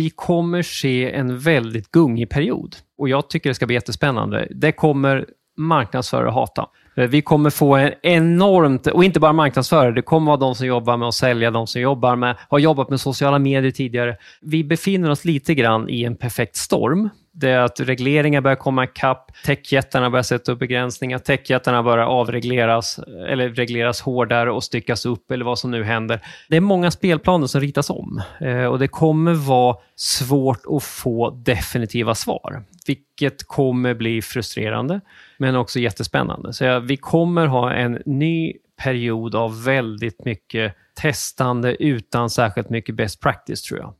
[0.00, 4.48] vi kommer se en väldigt gungig period och jag tycker det ska bli jättespännande.
[4.50, 5.26] Det kommer
[5.56, 6.66] marknadsförare hata.
[6.96, 10.66] Eh, vi kommer få en enormt, och inte bara marknadsförare, det kommer vara de som
[10.66, 14.16] jobbar med att sälja, de som jobbar med, har jobbat med sociala medier tidigare.
[14.40, 17.08] Vi befinner oss lite grann i en perfekt storm.
[17.32, 22.98] Det är att regleringar börjar komma ikapp, techjättarna börjar sätta upp begränsningar, techjättarna börjar avregleras
[23.28, 26.20] eller regleras hårdare och styckas upp eller vad som nu händer.
[26.48, 31.30] Det är många spelplaner som ritas om eh, och det kommer vara svårt att få
[31.30, 35.00] definitiva svar, vilket kommer bli frustrerande
[35.38, 36.52] men också jättespännande.
[36.52, 43.20] Så vi kommer ha en ny period av väldigt mycket testande utan särskilt mycket best
[43.20, 43.94] practice tror jag.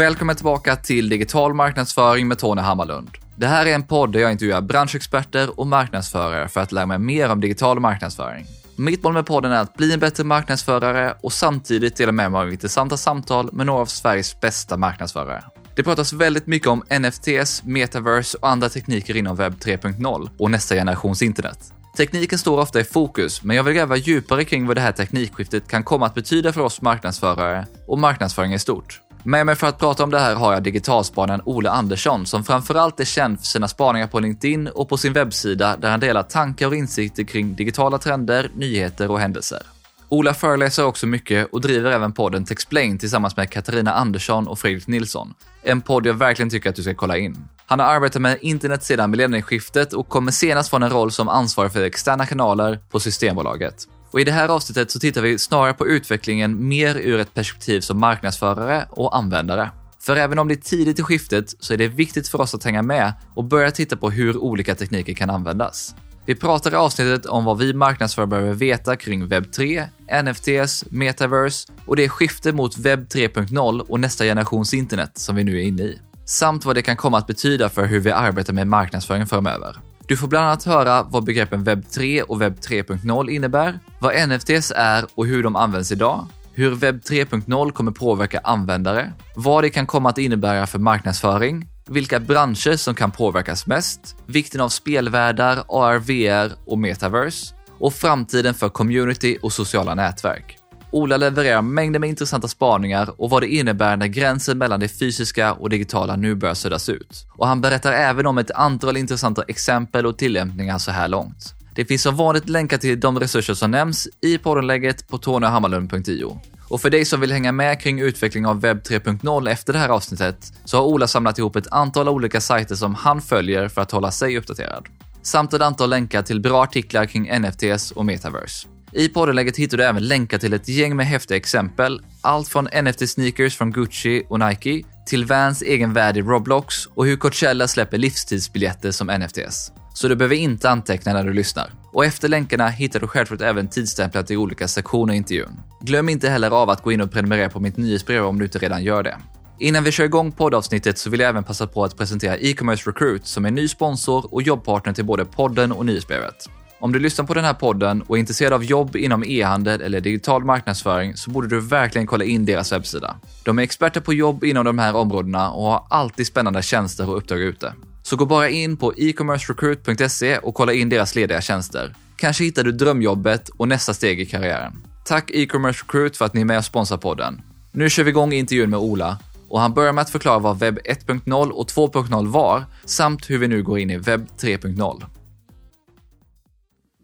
[0.00, 3.10] Välkommen tillbaka till Digital marknadsföring med Tony Hammarlund.
[3.36, 6.98] Det här är en podd där jag intervjuar branschexperter och marknadsförare för att lära mig
[6.98, 8.46] mer om digital marknadsföring.
[8.76, 12.40] Mitt mål med podden är att bli en bättre marknadsförare och samtidigt dela med mig
[12.40, 15.44] av intressanta samtal med några av Sveriges bästa marknadsförare.
[15.74, 20.74] Det pratas väldigt mycket om NFTs, metaverse och andra tekniker inom webb 3.0 och nästa
[20.74, 21.58] generations internet.
[21.96, 25.68] Tekniken står ofta i fokus, men jag vill gräva djupare kring vad det här teknikskiftet
[25.68, 29.00] kan komma att betyda för oss marknadsförare och marknadsföring i stort.
[29.22, 33.00] Med mig för att prata om det här har jag digitalspanaren Ola Andersson som framförallt
[33.00, 36.66] är känd för sina spaningar på LinkedIn och på sin webbsida där han delar tankar
[36.66, 39.62] och insikter kring digitala trender, nyheter och händelser.
[40.08, 44.86] Ola föreläser också mycket och driver även podden Texplain tillsammans med Katarina Andersson och Fredrik
[44.86, 45.34] Nilsson.
[45.62, 47.48] En podd jag verkligen tycker att du ska kolla in.
[47.66, 51.72] Han har arbetat med internet sedan millennieskiftet och kommer senast från en roll som ansvarig
[51.72, 53.86] för externa kanaler på Systembolaget.
[54.10, 57.80] Och I det här avsnittet så tittar vi snarare på utvecklingen mer ur ett perspektiv
[57.80, 59.70] som marknadsförare och användare.
[60.00, 62.64] För även om det är tidigt i skiftet så är det viktigt för oss att
[62.64, 65.94] hänga med och börja titta på hur olika tekniker kan användas.
[66.26, 69.84] Vi pratar i avsnittet om vad vi marknadsförare behöver veta kring webb 3,
[70.24, 75.58] NFTs, metaverse och det skifte mot webb 3.0 och nästa generations internet som vi nu
[75.58, 75.98] är inne i.
[76.24, 79.76] Samt vad det kan komma att betyda för hur vi arbetar med marknadsföring framöver.
[80.06, 84.72] Du får bland annat höra vad begreppen webb 3 och webb 3.0 innebär, vad NFTs
[84.76, 89.86] är och hur de används idag, hur webb 3.0 kommer påverka användare, vad det kan
[89.86, 95.98] komma att innebära för marknadsföring, vilka branscher som kan påverkas mest, vikten av spelvärldar, AR,
[95.98, 100.56] VR och metaverse och framtiden för community och sociala nätverk.
[100.92, 105.52] Ola levererar mängder med intressanta spaningar och vad det innebär när gränsen mellan det fysiska
[105.52, 107.26] och digitala nu börjar suddas ut.
[107.36, 111.59] Och han berättar även om ett antal intressanta exempel och tillämpningar så här långt.
[111.74, 116.40] Det finns som vanligt länkar till de resurser som nämns i poddenlägget på tonyhammarlund.io.
[116.68, 119.88] Och för dig som vill hänga med kring utveckling av webb 3.0 efter det här
[119.88, 123.90] avsnittet så har Ola samlat ihop ett antal olika sajter som han följer för att
[123.90, 124.86] hålla sig uppdaterad.
[125.22, 128.68] Samt ett antal länkar till bra artiklar kring NFTs och metaverse.
[128.92, 132.00] I poddenlägget hittar du även länkar till ett gäng med häftiga exempel.
[132.20, 137.16] Allt från NFT-sneakers från Gucci och Nike till Vans egen värld i Roblox och hur
[137.16, 139.72] Coachella släpper livstidsbiljetter som NFTs.
[139.94, 141.72] Så du behöver inte anteckna när du lyssnar.
[141.92, 145.60] Och efter länkarna hittar du självklart även tidstämplat till olika sektioner i intervjun.
[145.80, 148.58] Glöm inte heller av att gå in och prenumerera på mitt nyhetsbrev om du inte
[148.58, 149.16] redan gör det.
[149.58, 153.26] Innan vi kör igång poddavsnittet så vill jag även passa på att presentera e-commerce recruit
[153.26, 156.46] som är ny sponsor och jobbpartner till både podden och nyhetsbrevet.
[156.80, 160.00] Om du lyssnar på den här podden och är intresserad av jobb inom e-handel eller
[160.00, 163.16] digital marknadsföring så borde du verkligen kolla in deras webbsida.
[163.44, 167.16] De är experter på jobb inom de här områdena och har alltid spännande tjänster och
[167.16, 167.72] uppdrag ute.
[168.10, 171.94] Så gå bara in på e-commercerecruit.se och kolla in deras lediga tjänster.
[172.16, 174.72] Kanske hittar du drömjobbet och nästa steg i karriären.
[175.04, 177.42] Tack e-commerce recruit för att ni är med och sponsrar podden.
[177.72, 180.78] Nu kör vi igång intervjun med Ola och han börjar med att förklara vad webb
[180.78, 185.02] 1.0 och 2.0 var samt hur vi nu går in i webb 3.0.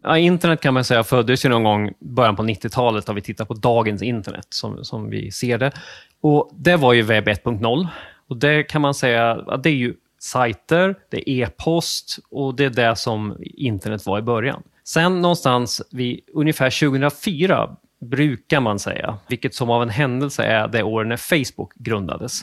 [0.03, 3.45] Ja, internet kan man säga föddes ju någon gång början på 90-talet om vi tittar
[3.45, 5.71] på dagens internet som, som vi ser det.
[6.21, 7.87] Och Det var ju webb 1.0
[8.29, 9.93] och det kan man säga att det är ju
[10.27, 14.63] sajter, det är e-post och det är det som internet var i början.
[14.83, 20.83] Sen någonstans vid ungefär 2004 brukar man säga, vilket som av en händelse är det
[20.83, 22.41] år när Facebook grundades,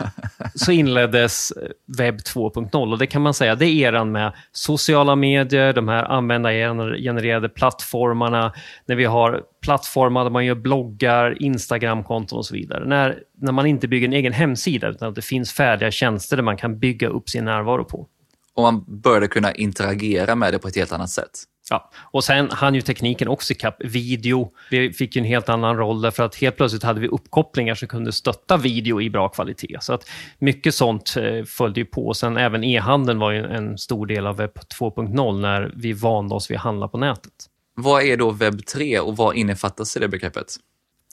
[0.54, 1.52] så inleddes
[1.98, 6.04] webb 2.0 och det kan man säga, det är eran med sociala medier, de här
[6.04, 8.52] användargenererade plattformarna,
[8.86, 12.84] när vi har plattformar där man gör bloggar, Instagramkonton och så vidare.
[12.84, 16.42] När, när man inte bygger en egen hemsida utan att det finns färdiga tjänster där
[16.42, 18.08] man kan bygga upp sin närvaro på.
[18.54, 21.30] Och man började kunna interagera med det på ett helt annat sätt.
[21.72, 24.52] Ja, och sen hann ju tekniken också ikapp video.
[24.70, 27.88] Vi fick ju en helt annan roll därför att helt plötsligt hade vi uppkopplingar som
[27.88, 29.76] kunde stötta video i bra kvalitet.
[29.80, 30.08] Så att
[30.38, 32.14] mycket sånt eh, följde ju på.
[32.14, 36.50] Sen även e-handeln var ju en stor del av webb 2.0 när vi vande oss
[36.50, 37.32] vid att handla på nätet.
[37.74, 40.56] Vad är då webb 3 och vad innefattas i det begreppet?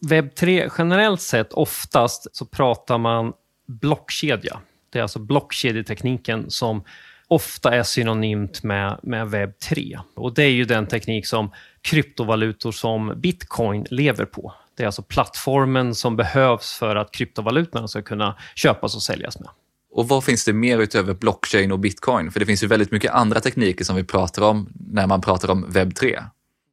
[0.02, 3.34] Webb 3, generellt sett, oftast så pratar man
[3.68, 4.60] blockkedja.
[4.90, 6.84] Det är alltså blockkedjetekniken som
[7.30, 10.00] ofta är synonymt med, med webb 3.
[10.16, 14.54] Och Det är ju den teknik som kryptovalutor som bitcoin lever på.
[14.78, 19.50] Det är alltså plattformen som behövs för att kryptovalutorna ska kunna köpas och säljas med.
[19.92, 22.32] Och vad finns det mer utöver blockchain och bitcoin?
[22.32, 25.52] För det finns ju väldigt mycket andra tekniker som vi pratar om när man pratar
[25.52, 26.20] om webb 3.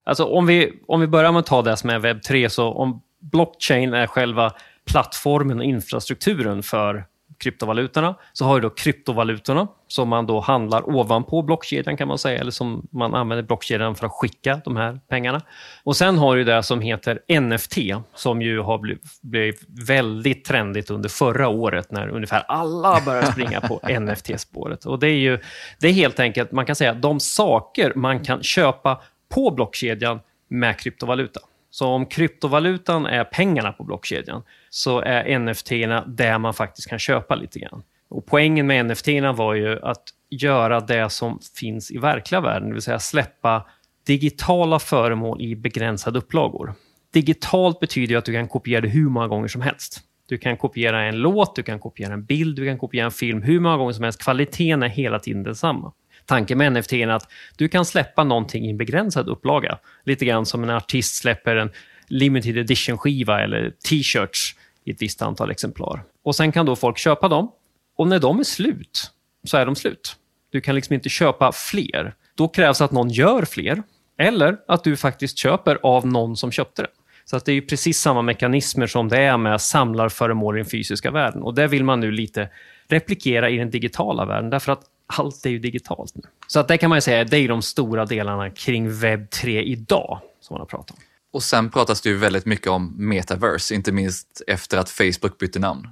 [0.05, 2.73] Alltså om vi, om vi börjar med att ta det som är webb 3, så
[2.73, 4.53] om blockchain är själva
[4.85, 7.05] plattformen och infrastrukturen för
[7.39, 12.41] kryptovalutorna, så har vi då kryptovalutorna som man då handlar ovanpå blockkedjan kan man säga,
[12.41, 15.43] eller som man använder blockkedjan för att skicka de här pengarna.
[15.85, 17.77] Och sen har du det som heter NFT,
[18.15, 18.79] som ju har
[19.23, 24.87] blivit väldigt trendigt under förra året när ungefär alla började springa på NFT-spåret.
[24.87, 25.39] Och det är ju,
[25.81, 30.79] det är helt enkelt, man kan säga de saker man kan köpa på blockkedjan med
[30.79, 31.41] kryptovaluta.
[31.79, 35.69] Så om kryptovalutan är pengarna på blockkedjan så är NFT
[36.07, 37.83] där man faktiskt kan köpa lite grann.
[38.09, 42.75] Och poängen med NFT var ju att göra det som finns i verkliga världen, det
[42.75, 43.67] vill säga släppa
[44.07, 46.75] digitala föremål i begränsade upplagor.
[47.13, 50.01] Digitalt betyder att du kan kopiera det hur många gånger som helst.
[50.29, 53.43] Du kan kopiera en låt, du kan kopiera en bild, du kan kopiera en film
[53.43, 54.23] hur många gånger som helst.
[54.23, 55.93] Kvaliteten är hela tiden densamma.
[56.27, 59.79] Tanken med NFT är att du kan släppa någonting i en begränsad upplaga.
[60.05, 61.71] Lite grann som en artist släpper en
[62.09, 66.03] limited edition-skiva eller t-shirts i ett visst antal exemplar.
[66.23, 67.53] Och Sen kan då folk köpa dem
[67.97, 69.11] och när de är slut
[69.45, 70.17] så är de slut.
[70.51, 72.15] Du kan liksom inte köpa fler.
[72.35, 73.83] Då krävs att någon gör fler
[74.19, 76.89] eller att du faktiskt köper av någon som köpte det.
[77.25, 81.11] Så att det är precis samma mekanismer som det är med samlarföremål i den fysiska
[81.11, 81.43] världen.
[81.43, 82.49] Och Det vill man nu lite
[82.89, 84.51] replikera i den digitala världen.
[84.51, 86.23] Därför att allt är ju digitalt nu.
[86.47, 90.21] Så att det kan man säga, det är de stora delarna kring webb 3 idag
[90.41, 90.97] som man har pratat om.
[91.33, 95.59] Och sen pratas det ju väldigt mycket om metaverse, inte minst efter att Facebook bytte
[95.59, 95.89] namn.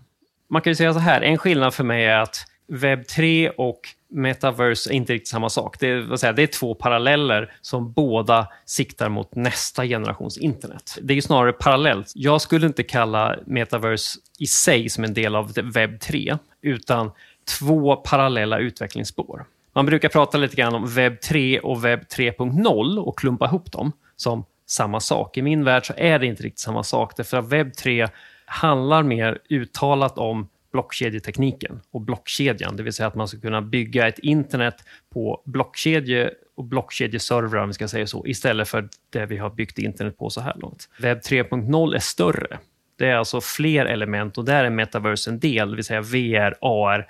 [0.51, 3.81] Man kan ju säga så här, en skillnad för mig är att webb 3 och
[4.09, 5.81] metaverse är inte riktigt samma sak.
[5.81, 10.99] Det är, säga, det är två paralleller som båda siktar mot nästa generations internet.
[11.03, 12.13] Det är ju snarare parallellt.
[12.15, 17.11] Jag skulle inte kalla metaverse i sig som en del av webb 3, utan
[17.59, 19.45] två parallella utvecklingsspår.
[19.73, 23.93] Man brukar prata lite grann om webb 3 och webb 3.0 och klumpa ihop dem
[24.17, 25.37] som samma sak.
[25.37, 28.09] I min värld så är det inte riktigt samma sak, därför att webb 3
[28.47, 34.09] handlar mer uttalat om blockkedjetekniken och blockkedjan, det vill säga att man ska kunna bygga
[34.09, 34.75] ett internet
[35.13, 39.79] på blockkedje och blockkedjeservrar, om vi ska säga så, istället för det vi har byggt
[39.79, 40.89] internet på så här långt.
[40.99, 42.59] Webb 3.0 är större.
[42.99, 46.55] Det är alltså fler element och där är metaverse en del, det vill säga VR,
[46.61, 47.07] AR,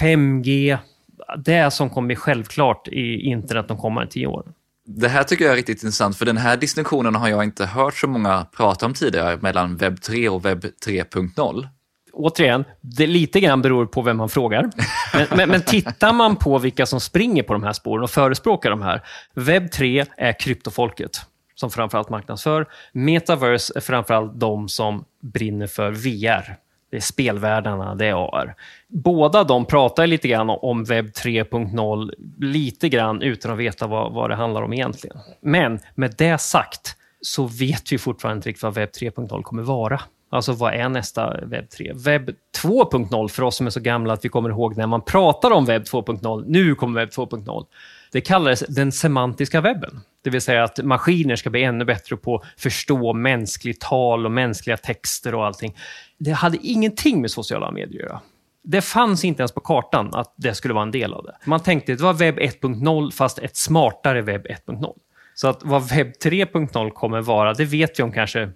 [0.00, 0.78] 5G,
[1.44, 4.52] det som kommer bli självklart i internet de kommande tio åren.
[4.86, 7.94] Det här tycker jag är riktigt intressant, för den här distinktionen har jag inte hört
[7.94, 11.68] så många prata om tidigare mellan webb 3 och webb 3.0.
[12.12, 14.70] Återigen, det lite grann beror på vem man frågar.
[15.14, 18.70] Men, men, men, tittar man på vilka som springer på de här spåren och förespråkar
[18.70, 19.02] de här.
[19.34, 21.20] Webb 3 är kryptofolket
[21.54, 22.66] som framförallt marknadsför.
[22.92, 26.56] Metaverse är framförallt de som brinner för VR,
[26.90, 28.54] det är spelvärldarna, det är AR.
[28.88, 34.30] Båda de pratar lite grann om webb 3.0, lite grann utan att veta vad, vad
[34.30, 35.16] det handlar om egentligen.
[35.40, 40.00] Men med det sagt så vet vi fortfarande inte riktigt vad webb 3.0 kommer vara.
[40.30, 41.92] Alltså vad är nästa webb 3?
[41.94, 42.30] Webb
[42.62, 45.64] 2.0 för oss som är så gamla att vi kommer ihåg när man pratar om
[45.64, 47.66] webb 2.0, nu kommer webb 2.0.
[48.12, 50.00] Det kallades den semantiska webben.
[50.22, 54.32] Det vill säga att maskiner ska bli ännu bättre på att förstå mänskligt tal och
[54.32, 55.76] mänskliga texter och allting.
[56.18, 58.20] Det hade ingenting med sociala medier att göra.
[58.62, 61.36] Det fanns inte ens på kartan att det skulle vara en del av det.
[61.44, 64.94] Man tänkte att det var webb 1.0 fast ett smartare webb 1.0.
[65.34, 68.50] Så att vad webb 3.0 kommer vara, det vet vi om kanske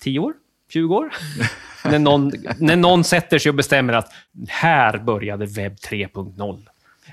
[0.00, 0.32] 10 år,
[0.72, 1.10] 20 år.
[1.84, 4.12] när, någon, när någon sätter sig och bestämmer att
[4.48, 6.66] här började webb 3.0.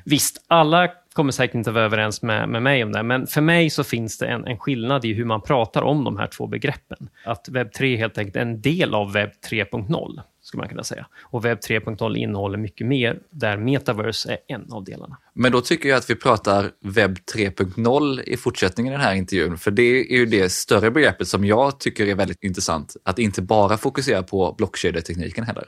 [0.06, 3.69] Visst, alla kommer säkert inte vara överens med, med mig om det, men för mig
[3.69, 7.10] så finns det en, en skillnad i hur man pratar om de här två begreppen.
[7.25, 11.07] Att webb 3 helt enkelt är en del av webb 3.0, skulle man kunna säga.
[11.22, 15.17] Och webb 3.0 innehåller mycket mer, där metaverse är en av delarna.
[15.34, 19.57] Men då tycker jag att vi pratar webb 3.0 i fortsättningen i den här intervjun,
[19.57, 23.41] för det är ju det större begreppet som jag tycker är väldigt intressant, att inte
[23.41, 25.65] bara fokusera på blockkedjetekniken heller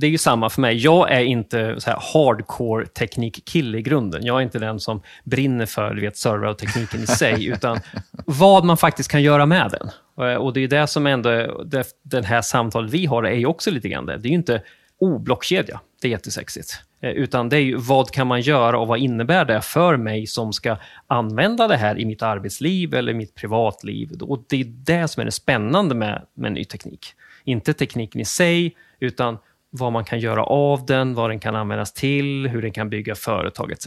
[0.00, 0.76] det är ju samma för mig.
[0.76, 4.24] Jag är inte så hardcore teknikkille i grunden.
[4.24, 7.80] Jag är inte den som brinner för du vet, server och tekniken i sig, utan
[8.12, 9.90] vad man faktiskt kan göra med den.
[10.38, 13.70] Och det är det som ändå, det, det här samtalet vi har är ju också
[13.70, 14.16] lite grann det.
[14.16, 14.62] Det är ju inte
[15.00, 16.82] oblockkedja, det är jättesexigt.
[17.00, 20.26] Eh, utan det är ju vad kan man göra och vad innebär det för mig
[20.26, 20.76] som ska
[21.06, 24.10] använda det här i mitt arbetsliv eller mitt privatliv.
[24.20, 27.06] Och det är det som är det spännande med, med ny teknik.
[27.44, 29.38] Inte tekniken i sig, utan
[29.70, 33.14] vad man kan göra av den, vad den kan användas till, hur den kan bygga
[33.14, 33.86] företag etc.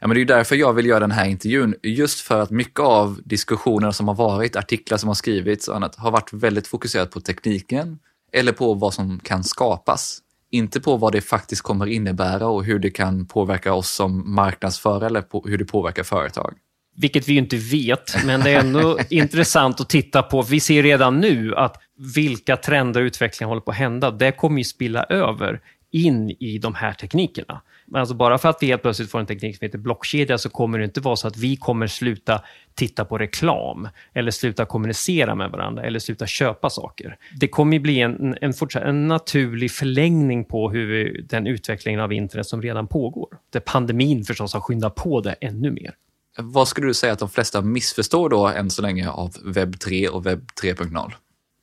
[0.00, 1.74] Ja, men det är därför jag vill göra den här intervjun.
[1.82, 5.96] Just för att mycket av diskussionerna som har varit, artiklar som har skrivits och annat,
[5.96, 7.98] har varit väldigt fokuserat på tekniken
[8.32, 10.18] eller på vad som kan skapas.
[10.50, 15.06] Inte på vad det faktiskt kommer innebära och hur det kan påverka oss som marknadsförare
[15.06, 16.54] eller på hur det påverkar företag.
[16.96, 20.42] Vilket vi ju inte vet, men det är ändå intressant att titta på.
[20.42, 21.76] Vi ser redan nu att
[22.14, 24.10] vilka trender och utvecklingar håller på att hända.
[24.10, 25.60] Det kommer ju spilla över
[25.90, 27.62] in i de här teknikerna.
[27.94, 30.78] Alltså bara för att vi helt plötsligt får en teknik som heter blockkedja så kommer
[30.78, 32.42] det inte vara så att vi kommer sluta
[32.74, 37.16] titta på reklam eller sluta kommunicera med varandra eller sluta köpa saker.
[37.40, 42.62] Det kommer bli en, en, en naturlig förlängning på hur den utvecklingen av internet som
[42.62, 43.28] redan pågår.
[43.52, 45.94] Där pandemin förstås har skyndat på det ännu mer.
[46.38, 50.08] Vad skulle du säga att de flesta missförstår då än så länge av webb 3
[50.08, 51.12] och webb 3.0?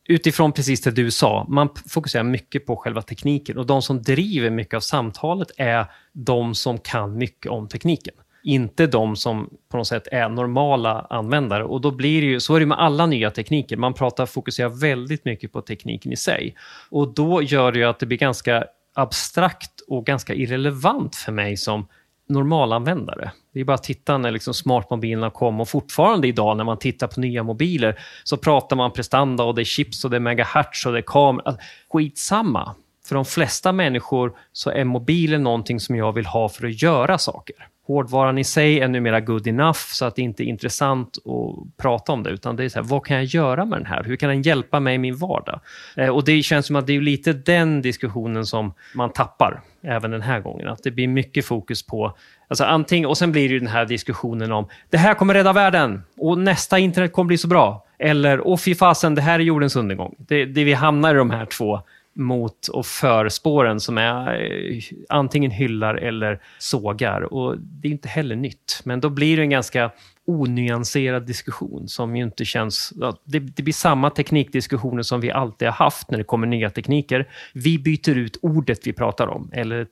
[0.05, 4.49] utifrån precis det du sa, man fokuserar mycket på själva tekniken och de som driver
[4.49, 8.13] mycket av samtalet är de som kan mycket om tekniken.
[8.43, 11.63] Inte de som på något sätt är normala användare.
[11.63, 13.77] Och då blir det ju, så är det med alla nya tekniker.
[13.77, 16.55] Man pratar, fokuserar väldigt mycket på tekniken i sig.
[16.89, 21.57] Och då gör det ju att det blir ganska abstrakt och ganska irrelevant för mig
[21.57, 21.87] som
[22.29, 23.31] normalanvändare.
[23.53, 27.07] Det är bara att titta när liksom smartmobilerna kom och fortfarande idag när man tittar
[27.07, 30.85] på nya mobiler så pratar man prestanda och det är chips och det är megahertz
[30.85, 31.43] och det är kamera.
[31.45, 32.75] Alltså, skitsamma.
[33.05, 37.17] För de flesta människor så är mobilen någonting som jag vill ha för att göra
[37.17, 37.55] saker.
[37.85, 42.11] Hårdvaran i sig är numera good enough så att det inte är intressant att prata
[42.11, 44.03] om det, utan det är så här, vad kan jag göra med den här?
[44.03, 45.59] Hur kan den hjälpa mig i min vardag?
[45.95, 50.11] Eh, och det känns som att det är lite den diskussionen som man tappar även
[50.11, 50.67] den här gången.
[50.67, 54.51] Att det blir mycket fokus på, alltså anting, och sen blir det den här diskussionen
[54.51, 57.85] om, det här kommer rädda världen och nästa internet kommer bli så bra.
[57.99, 60.15] Eller, åh fy fasen, det här är jordens undergång.
[60.17, 61.81] Det, det vi hamnar i de här två
[62.15, 67.33] mot och för spåren som är eh, antingen hyllar eller sågar.
[67.33, 69.91] Och Det är inte heller nytt, men då blir det en ganska
[70.25, 72.93] onyanserad diskussion som ju inte känns...
[73.23, 77.29] Det, det blir samma teknikdiskussioner som vi alltid har haft när det kommer nya tekniker.
[77.53, 79.87] Vi byter ut ordet vi pratar om, eller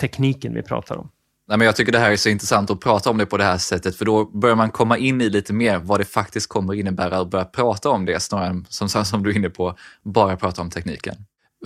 [0.00, 1.10] tekniken vi pratar om.
[1.48, 3.44] Nej, men jag tycker det här är så intressant att prata om det på det
[3.44, 6.74] här sättet, för då börjar man komma in i lite mer vad det faktiskt kommer
[6.74, 10.36] innebära att börja prata om det snarare än, som, som du är inne på, bara
[10.36, 11.16] prata om tekniken.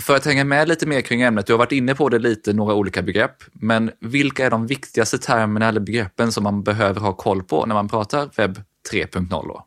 [0.00, 2.52] För att hänga med lite mer kring ämnet, du har varit inne på det lite,
[2.52, 7.12] några olika begrepp, men vilka är de viktigaste termerna eller begreppen som man behöver ha
[7.12, 8.62] koll på när man pratar webb
[8.92, 9.28] 3.0?
[9.30, 9.64] Då?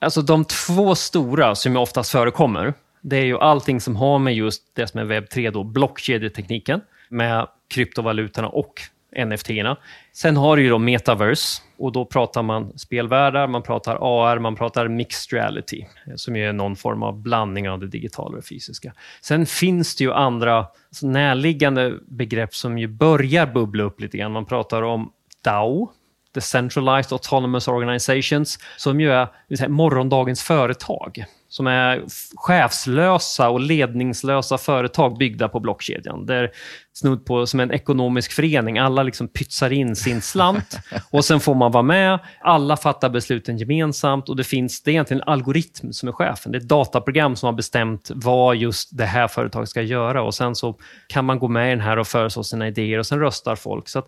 [0.00, 4.62] Alltså de två stora som oftast förekommer, det är ju allting som har med just
[4.74, 8.82] det som är webb 3, då, blockkedjetekniken med kryptovalutorna och
[9.16, 9.76] NFT-erna.
[10.12, 14.56] Sen har du ju då metaverse och då pratar man spelvärldar, man pratar AR, man
[14.56, 18.92] pratar mixed reality som är någon form av blandning av det digitala och det fysiska.
[19.20, 24.32] Sen finns det ju andra alltså närliggande begrepp som ju börjar bubbla upp lite grann.
[24.32, 25.12] Man pratar om
[25.44, 25.90] DAO,
[26.34, 32.02] Decentralized Autonomous Organizations, som ju är morgondagens företag som är
[32.34, 36.26] chefslösa och ledningslösa företag byggda på blockkedjan.
[36.26, 36.50] Det är
[36.92, 38.78] snudd på som en ekonomisk förening.
[38.78, 40.78] Alla liksom pytsar in sin slant
[41.10, 42.18] och sen får man vara med.
[42.40, 46.52] Alla fattar besluten gemensamt och det finns det är egentligen en algoritm som är chefen.
[46.52, 50.34] Det är ett dataprogram som har bestämt vad just det här företaget ska göra och
[50.34, 50.78] sen så
[51.08, 53.88] kan man gå med i den här och föreslå sina idéer och sen röstar folk.
[53.88, 54.02] Så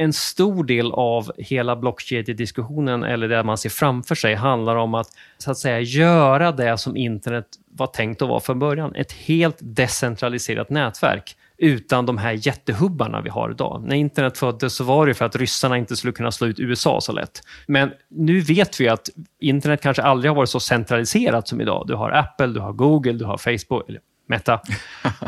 [0.00, 5.06] en stor del av hela blockkedjediskussionen, eller det man ser framför sig, handlar om att,
[5.38, 8.94] så att säga, göra det som internet var tänkt att vara från början.
[8.94, 13.84] Ett helt decentraliserat nätverk utan de här jättehubbarna vi har idag.
[13.86, 17.00] När internet föddes så var det för att ryssarna inte skulle kunna slå ut USA
[17.00, 17.42] så lätt.
[17.66, 19.08] Men nu vet vi att
[19.40, 21.84] internet kanske aldrig har varit så centraliserat som idag.
[21.86, 24.60] Du har Apple, du har Google, du har Facebook, eller Meta.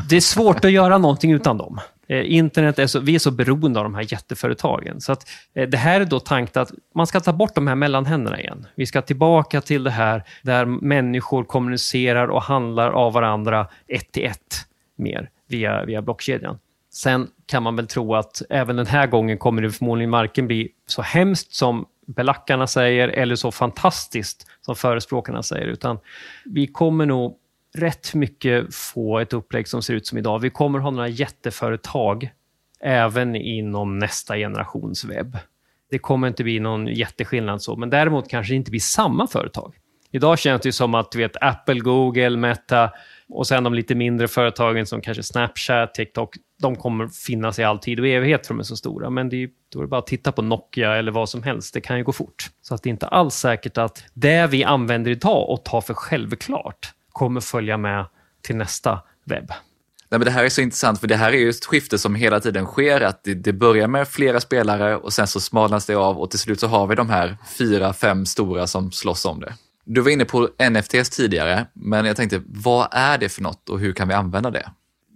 [0.08, 1.80] Det är svårt att göra någonting utan dem.
[2.08, 5.00] Eh, internet är så, vi är så beroende av de här jätteföretagen.
[5.00, 7.74] Så att, eh, det här är då tankt att man ska ta bort de här
[7.74, 8.66] mellanhänderna igen.
[8.74, 14.24] Vi ska tillbaka till det här där människor kommunicerar och handlar av varandra ett till
[14.24, 14.66] ett
[14.96, 16.58] mer via, via blockkedjan.
[16.92, 20.68] Sen kan man väl tro att även den här gången kommer det förmodligen varken bli
[20.86, 25.98] så hemskt som belackarna säger eller så fantastiskt som förespråkarna säger, utan
[26.44, 27.36] vi kommer nog
[27.74, 30.38] rätt mycket få ett upplägg som ser ut som idag.
[30.38, 32.30] Vi kommer ha några jätteföretag
[32.80, 35.38] även inom nästa generations webb.
[35.90, 39.74] Det kommer inte bli någon jätteskillnad så, men däremot kanske det inte blir samma företag.
[40.10, 42.90] Idag känns det som att du vet, Apple, Google, Meta
[43.28, 47.78] och sen de lite mindre företagen som kanske Snapchat, TikTok, de kommer finnas i all
[47.78, 49.10] tid och evighet för de är så stora.
[49.10, 51.74] Men det är, då är det bara att titta på Nokia eller vad som helst.
[51.74, 52.50] Det kan ju gå fort.
[52.62, 55.94] Så att det är inte alls säkert att det vi använder idag och tar för
[55.94, 58.06] självklart kommer följa med
[58.42, 59.48] till nästa webb.
[60.12, 62.14] Nej, men det här är så intressant, för det här är ju ett skifte som
[62.14, 63.00] hela tiden sker.
[63.00, 66.38] Att det, det, börjar med flera spelare och sen så smalnas det av och till
[66.38, 69.54] slut så har vi de här fyra, fem stora som slåss om det.
[69.84, 73.80] Du var inne på NFTs tidigare, men jag tänkte, vad är det för något och
[73.80, 74.70] hur kan vi använda det?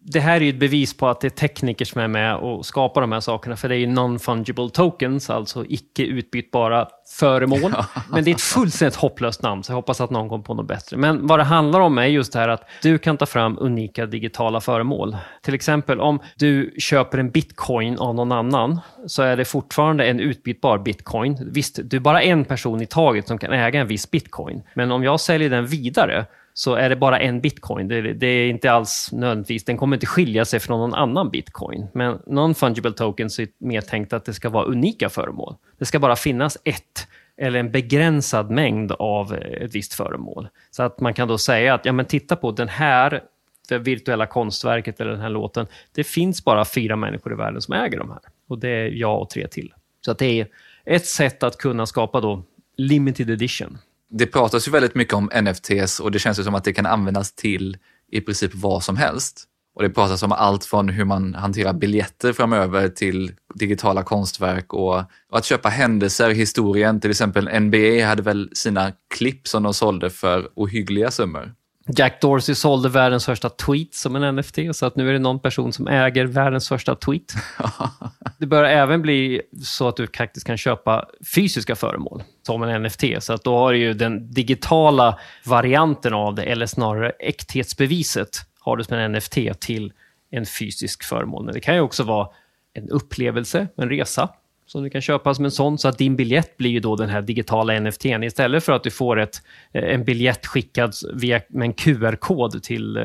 [0.08, 2.66] Det här är ju ett bevis på att det är tekniker som är med och
[2.66, 7.74] skapar de här sakerna, för det är ju non-fungible tokens, alltså icke utbytbara föremål.
[8.10, 10.68] Men det är ett fullständigt hopplöst namn, så jag hoppas att någon kommer på något
[10.68, 10.96] bättre.
[10.96, 14.06] Men vad det handlar om är just det här att du kan ta fram unika
[14.06, 15.16] digitala föremål.
[15.42, 20.20] Till exempel om du köper en bitcoin av någon annan, så är det fortfarande en
[20.20, 21.50] utbytbar bitcoin.
[21.52, 24.62] Visst, du är bara en person i taget som kan äga en viss bitcoin.
[24.74, 26.26] Men om jag säljer den vidare,
[26.58, 27.88] så är det bara en bitcoin.
[27.88, 31.86] Det, det, är inte alls nödvändigtvis, den kommer inte skilja sig från någon annan bitcoin.
[31.92, 35.54] Men non-fungible tokens är mer tänkt att det ska vara unika föremål.
[35.78, 40.48] Det ska bara finnas ett eller en begränsad mängd av eh, ett visst föremål.
[40.70, 43.22] Så att man kan då säga att, ja men titta på den här
[43.68, 45.66] det virtuella konstverket eller den här låten.
[45.92, 48.20] Det finns bara fyra människor i världen som äger de här.
[48.48, 49.74] Och det är jag och tre till.
[50.00, 50.48] Så att det är
[50.84, 52.42] ett sätt att kunna skapa då
[52.76, 53.78] limited edition
[54.10, 56.86] det pratas ju väldigt mycket om NFTs och det känns ju som att det kan
[56.86, 57.76] användas till
[58.12, 59.44] i princip vad som helst.
[59.74, 64.96] Och det pratas om allt från hur man hanterar biljetter framöver till digitala konstverk och,
[65.30, 67.00] och att köpa händelser i historien.
[67.00, 71.54] Till exempel NBA hade väl sina klipp som de sålde för ohyggliga summor.
[71.88, 75.40] Jack Dorsey sålde världens första tweet som en NFT, så att nu är det någon
[75.40, 77.34] person som äger världens första tweet.
[78.38, 83.04] det bör även bli så att du faktiskt kan köpa fysiska föremål som en NFT.
[83.18, 88.28] Så att då har du ju den digitala varianten av det, eller snarare äkthetsbeviset,
[88.60, 89.92] har du som en NFT till
[90.30, 91.44] en fysisk föremål.
[91.44, 92.28] Men det kan ju också vara
[92.74, 94.28] en upplevelse, en resa,
[94.66, 97.08] som du kan köpa som en sån, så att din biljett blir ju då den
[97.08, 98.22] här digitala NFTn.
[98.22, 102.96] Istället för att du får ett, eh, en biljett skickad via, med en QR-kod till
[102.96, 103.02] eh,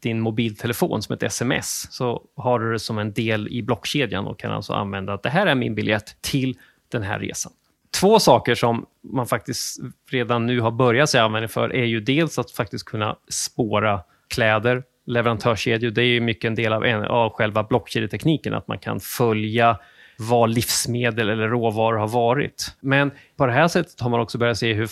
[0.00, 4.38] din mobiltelefon som ett sms, så har du det som en del i blockkedjan och
[4.38, 6.56] kan alltså använda att det här är min biljett till
[6.88, 7.52] den här resan.
[8.00, 12.38] Två saker som man faktiskt redan nu har börjat sig använda för är ju dels
[12.38, 14.00] att faktiskt kunna spåra
[14.34, 15.90] kläder, leverantörskedjor.
[15.90, 19.78] Det är ju mycket en del av, en, av själva blockkedjetekniken, att man kan följa
[20.16, 22.76] vad livsmedel eller råvaror har varit.
[22.80, 24.86] Men på det här sättet har man också börjat se hur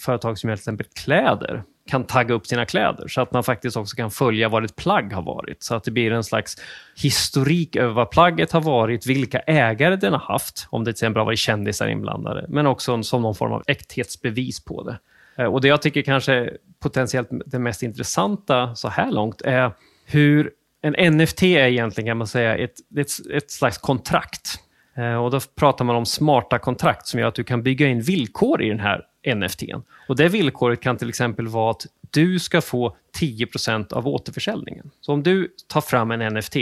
[0.00, 3.76] företag som gör till exempel kläder kan tagga upp sina kläder så att man faktiskt
[3.76, 5.62] också kan följa vad ett plagg har varit.
[5.62, 6.56] Så att det blir en slags
[6.96, 11.20] historik över vad plagget har varit, vilka ägare den har haft, om det till exempel
[11.20, 14.98] har varit kändisar inblandade, men också som någon form av äkthetsbevis på det.
[15.42, 16.50] Eh, och det jag tycker kanske
[16.82, 19.72] potentiellt det mest intressanta så här långt är
[20.04, 20.50] hur
[20.82, 24.60] en NFT är egentligen kan man säga ett, ett, ett slags kontrakt.
[24.96, 28.00] Eh, och då pratar man om smarta kontrakt som gör att du kan bygga in
[28.00, 29.82] villkor i den här NFTn.
[30.08, 34.90] Och det villkoret kan till exempel vara att du ska få 10% av återförsäljningen.
[35.00, 36.56] Så om du tar fram en NFT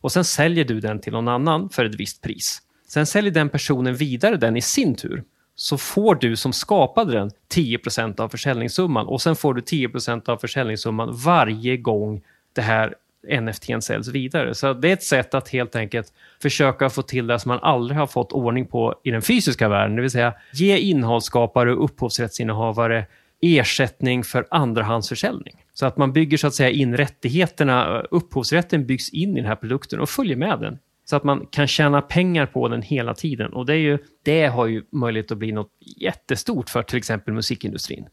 [0.00, 2.62] och sen säljer du den till någon annan för ett visst pris.
[2.88, 5.24] Sen säljer den personen vidare den i sin tur.
[5.56, 10.36] Så får du som skapade den 10% av försäljningssumman och sen får du 10% av
[10.36, 12.22] försäljningssumman varje gång
[12.52, 12.94] det här
[13.40, 14.54] NFT säljs vidare.
[14.54, 17.98] Så det är ett sätt att helt enkelt försöka få till det som man aldrig
[17.98, 23.06] har fått ordning på i den fysiska världen, det vill säga ge innehållsskapare och upphovsrättsinnehavare
[23.40, 25.54] ersättning för andrahandsförsäljning.
[25.74, 29.56] Så att man bygger så att säga in rättigheterna, upphovsrätten byggs in i den här
[29.56, 30.78] produkten och följer med den.
[31.04, 33.52] Så att man kan tjäna pengar på den hela tiden.
[33.52, 37.34] Och det, är ju, det har ju möjlighet att bli något jättestort för till exempel
[37.34, 38.06] musikindustrin.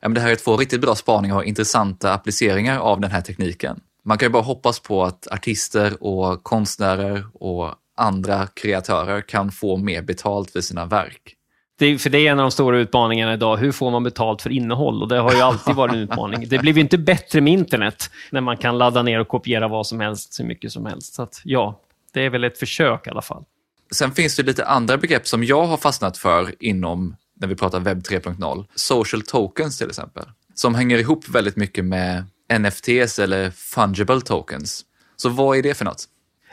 [0.00, 3.20] Ja, men det här är två riktigt bra spaningar och intressanta appliceringar av den här
[3.20, 9.52] tekniken man kan ju bara hoppas på att artister och konstnärer och andra kreatörer kan
[9.52, 11.34] få mer betalt för sina verk.
[11.78, 13.56] Det, för det är en av de stora utmaningarna idag.
[13.56, 15.02] Hur får man betalt för innehåll?
[15.02, 16.48] Och det har ju alltid varit en utmaning.
[16.48, 19.86] Det blir ju inte bättre med internet när man kan ladda ner och kopiera vad
[19.86, 21.14] som helst så mycket som helst.
[21.14, 21.80] Så att, ja,
[22.12, 23.44] det är väl ett försök i alla fall.
[23.92, 27.80] Sen finns det lite andra begrepp som jag har fastnat för inom när vi pratar
[27.80, 28.64] webb 3.0.
[28.74, 32.24] Social tokens till exempel, som hänger ihop väldigt mycket med
[32.58, 34.84] NFTs eller fungible tokens.
[35.16, 36.04] Så vad är det för något?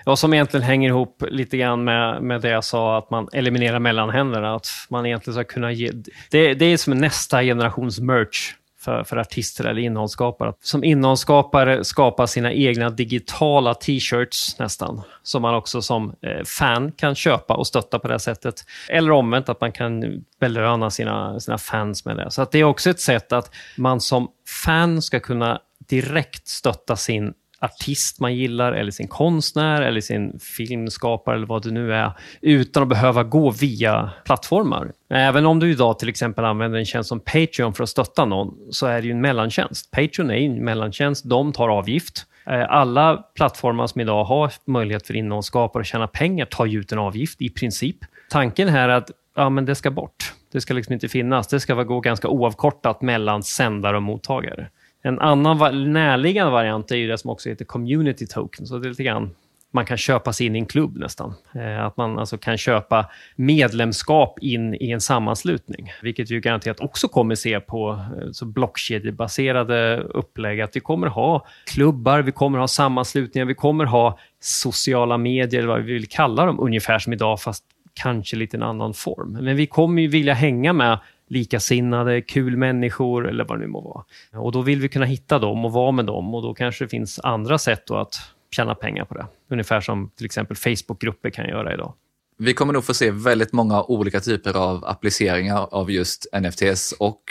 [0.06, 3.80] Ja, som egentligen hänger ihop lite grann med, med det jag sa, att man eliminerar
[3.80, 4.56] mellanhänderna.
[4.56, 5.92] Att man egentligen ska kunna ge...
[6.32, 8.54] Det, det är som nästa generations merch
[8.86, 10.54] för, för artister eller innehållsskapare.
[10.62, 17.16] Som innehållsskapare skapa sina egna digitala t-shirts nästan, som man också som eh, fan kan
[17.16, 18.56] köpa och stötta på det sättet.
[18.90, 22.32] Eller omvänt, att man kan belöna sina, sina fans med det.
[22.32, 26.96] Så att det är också ett sätt att man som fan ska kunna direkt stötta
[26.96, 32.12] sin artist man gillar, eller sin konstnär, eller sin filmskapare eller vad det nu är,
[32.42, 34.92] utan att behöva gå via plattformar.
[35.10, 38.58] Även om du idag till exempel använder en tjänst som Patreon för att stötta någon,
[38.72, 39.92] så är det ju en mellantjänst.
[39.92, 42.26] Patreon är en mellantjänst, de tar avgift.
[42.50, 46.92] Eh, alla plattformar som idag har möjlighet för innehållsskapare att tjäna pengar tar ju ut
[46.92, 47.98] en avgift i princip.
[48.30, 50.34] Tanken här är att ja, men det ska bort.
[50.52, 51.48] Det ska liksom inte finnas.
[51.48, 54.70] Det ska gå ganska oavkortat mellan sändare och mottagare.
[55.06, 58.66] En annan närliggande variant är ju det som också heter community token.
[58.66, 59.36] Så det är lite grann
[59.72, 61.34] man kan köpa sig in i en klubb nästan.
[61.56, 67.08] Eh, att man alltså kan köpa medlemskap in i en sammanslutning, vilket vi garanterat också
[67.08, 70.62] kommer se på eh, så blockkedjebaserade upplägg.
[70.62, 75.70] Att vi kommer ha klubbar, vi kommer ha sammanslutningar, vi kommer ha sociala medier, eller
[75.70, 77.64] vad vi vill kalla dem, ungefär som idag, fast
[77.94, 79.32] kanske lite en annan form.
[79.32, 83.82] Men vi kommer ju vilja hänga med likasinnade, kul människor eller vad det nu må
[83.82, 84.44] vara.
[84.44, 86.90] Och då vill vi kunna hitta dem och vara med dem och då kanske det
[86.90, 88.16] finns andra sätt att
[88.52, 89.28] tjäna pengar på det.
[89.50, 91.94] Ungefär som till exempel Facebookgrupper kan göra idag.
[92.38, 97.22] Vi kommer nog få se väldigt många olika typer av appliceringar av just NFTs och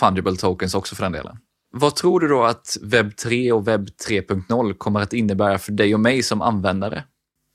[0.00, 1.36] fungible tokens också för den delen.
[1.74, 5.94] Vad tror du då att webb 3 och webb 3.0 kommer att innebära för dig
[5.94, 7.04] och mig som användare?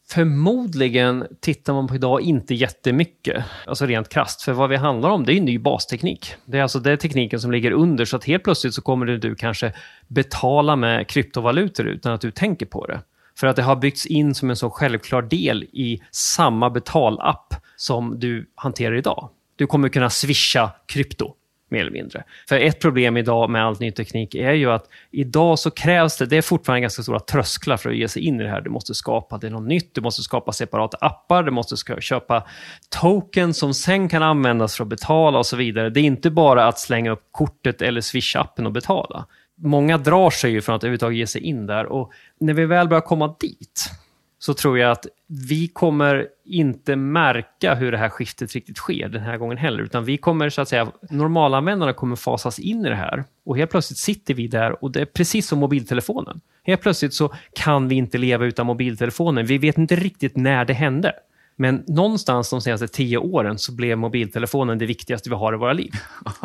[0.10, 4.42] Förmodligen tittar man på idag inte jättemycket, alltså rent krast.
[4.42, 6.34] För vad vi handlar om, det är ny basteknik.
[6.46, 9.36] Det är alltså den tekniken som ligger under, så att helt plötsligt så kommer du
[9.36, 9.74] kanske
[10.08, 13.02] betala med kryptovalutor utan att du tänker på det.
[13.40, 18.20] För att det har byggts in som en så självklar del i samma betalapp som
[18.20, 19.30] du hanterar idag.
[19.56, 21.34] Du kommer kunna swisha krypto
[21.70, 22.24] mer eller mindre.
[22.50, 26.26] För ett problem idag med all ny teknik är ju att idag så krävs det,
[26.26, 28.62] det är fortfarande ganska stora trösklar för att ge sig in i det här.
[28.62, 32.44] Du måste skapa det något nytt, du måste skapa separata appar, du måste köpa
[33.02, 35.90] token som sen kan användas för att betala och så vidare.
[35.90, 39.26] Det är inte bara att slänga upp kortet eller swish-appen och betala.
[39.62, 42.88] Många drar sig ju från att överhuvudtaget ge sig in där och när vi väl
[42.88, 43.92] börjar komma dit
[44.40, 49.22] så tror jag att vi kommer inte märka hur det här skiftet riktigt sker den
[49.22, 52.96] här gången heller, utan vi kommer så att säga, normalanvändarna kommer fasas in i det
[52.96, 56.42] här och helt plötsligt sitter vi där och det är precis som mobiltelefonen.
[56.64, 59.46] Helt plötsligt så kan vi inte leva utan mobiltelefonen.
[59.46, 61.14] Vi vet inte riktigt när det hände.
[61.60, 65.74] Men någonstans de senaste tio åren så blev mobiltelefonen det viktigaste vi har i våra
[65.74, 65.92] liv.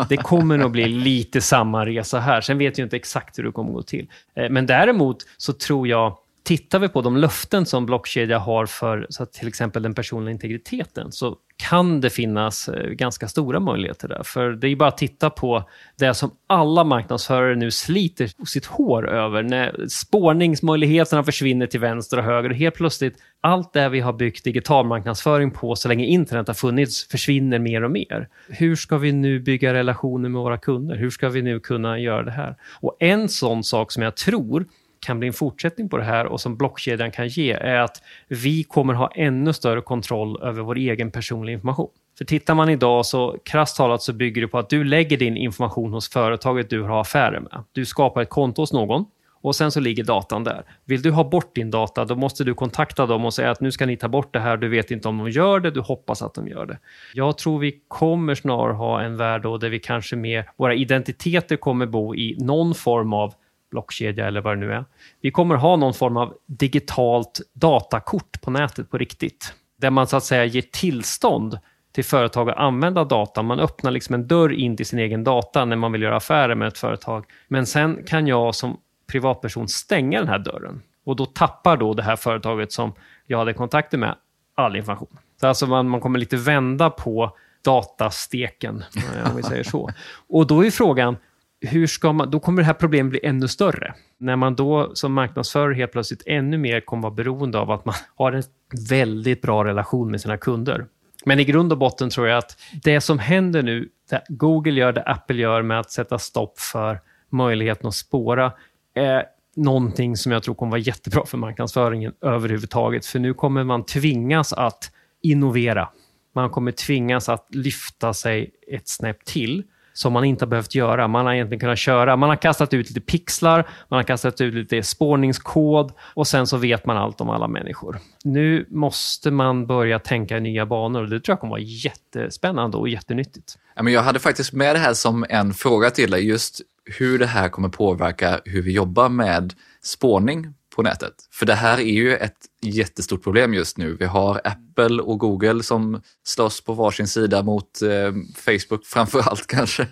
[0.08, 2.40] Det kommer nog bli lite samma resa här.
[2.40, 4.06] Sen vet jag inte exakt hur det kommer att gå till.
[4.34, 9.06] Eh, men däremot så tror jag tittar vi på de löften som blockkedja har för
[9.10, 14.22] så till exempel den personliga integriteten så kan det finnas eh, ganska stora möjligheter där.
[14.22, 19.08] För det är bara att titta på det som alla marknadsförare nu sliter sitt hår
[19.08, 19.42] över.
[19.42, 24.44] När spårningsmöjligheterna försvinner till vänster och höger och helt plötsligt allt det vi har byggt
[24.44, 28.28] digital marknadsföring på så länge internet har funnits försvinner mer och mer.
[28.48, 30.96] Hur ska vi nu bygga relationer med våra kunder?
[30.96, 32.56] Hur ska vi nu kunna göra det här?
[32.80, 34.66] Och en sån sak som jag tror
[35.02, 38.64] kan bli en fortsättning på det här och som blockkedjan kan ge är att vi
[38.64, 41.88] kommer ha ännu större kontroll över vår egen personliga information.
[42.18, 45.36] För tittar man idag så krasst talat så bygger det på att du lägger din
[45.36, 47.64] information hos företaget du har affärer med.
[47.72, 49.04] Du skapar ett konto hos någon
[49.42, 50.64] och sen så ligger datan där.
[50.84, 53.72] Vill du ha bort din data, då måste du kontakta dem och säga att nu
[53.72, 54.56] ska ni ta bort det här.
[54.56, 56.78] Du vet inte om de gör det, du hoppas att de gör det.
[57.14, 61.56] Jag tror vi kommer snarare ha en värld då där vi kanske med våra identiteter
[61.56, 63.34] kommer bo i någon form av
[63.72, 64.84] blockkedja eller vad det nu är.
[65.20, 69.54] Vi kommer ha någon form av digitalt datakort på nätet på riktigt.
[69.76, 71.58] Där man så att säga ger tillstånd
[71.92, 73.42] till företag att använda data.
[73.42, 76.54] Man öppnar liksom en dörr in till sin egen data när man vill göra affärer
[76.54, 77.24] med ett företag.
[77.48, 78.76] Men sen kan jag som
[79.12, 82.92] privatperson stänga den här dörren och då tappar då det här företaget som
[83.26, 84.14] jag hade kontakter med
[84.54, 85.18] all information.
[85.40, 88.84] Så alltså man, man kommer lite vända på datasteken,
[89.30, 89.90] om vi säger så.
[90.28, 91.16] Och då är frågan,
[91.62, 93.94] hur ska man, då kommer det här problemet bli ännu större.
[94.18, 97.94] När man då som marknadsförare helt plötsligt ännu mer kommer vara beroende av att man
[98.16, 98.42] har en
[98.88, 100.86] väldigt bra relation med sina kunder.
[101.24, 104.92] Men i grund och botten tror jag att det som händer nu, det Google gör,
[104.92, 108.52] det Apple gör med att sätta stopp för möjligheten att spåra,
[108.94, 109.24] är
[109.56, 113.06] någonting som jag tror kommer vara jättebra för marknadsföringen överhuvudtaget.
[113.06, 114.90] För nu kommer man tvingas att
[115.22, 115.88] innovera.
[116.34, 121.08] Man kommer tvingas att lyfta sig ett snäpp till som man inte har behövt göra.
[121.08, 124.54] Man har egentligen kunnat köra, man har kastat ut lite pixlar, man har kastat ut
[124.54, 127.98] lite spårningskod och sen så vet man allt om alla människor.
[128.24, 132.76] Nu måste man börja tänka i nya banor och det tror jag kommer vara jättespännande
[132.76, 133.58] och jättenyttigt.
[133.76, 136.60] Jag hade faktiskt med det här som en fråga till dig, just
[136.98, 141.14] hur det här kommer påverka hur vi jobbar med spårning på nätet.
[141.30, 143.96] För det här är ju ett jättestort problem just nu.
[144.00, 149.46] Vi har Apple och Google som slåss på varsin sida mot eh, Facebook framför allt
[149.46, 149.86] kanske.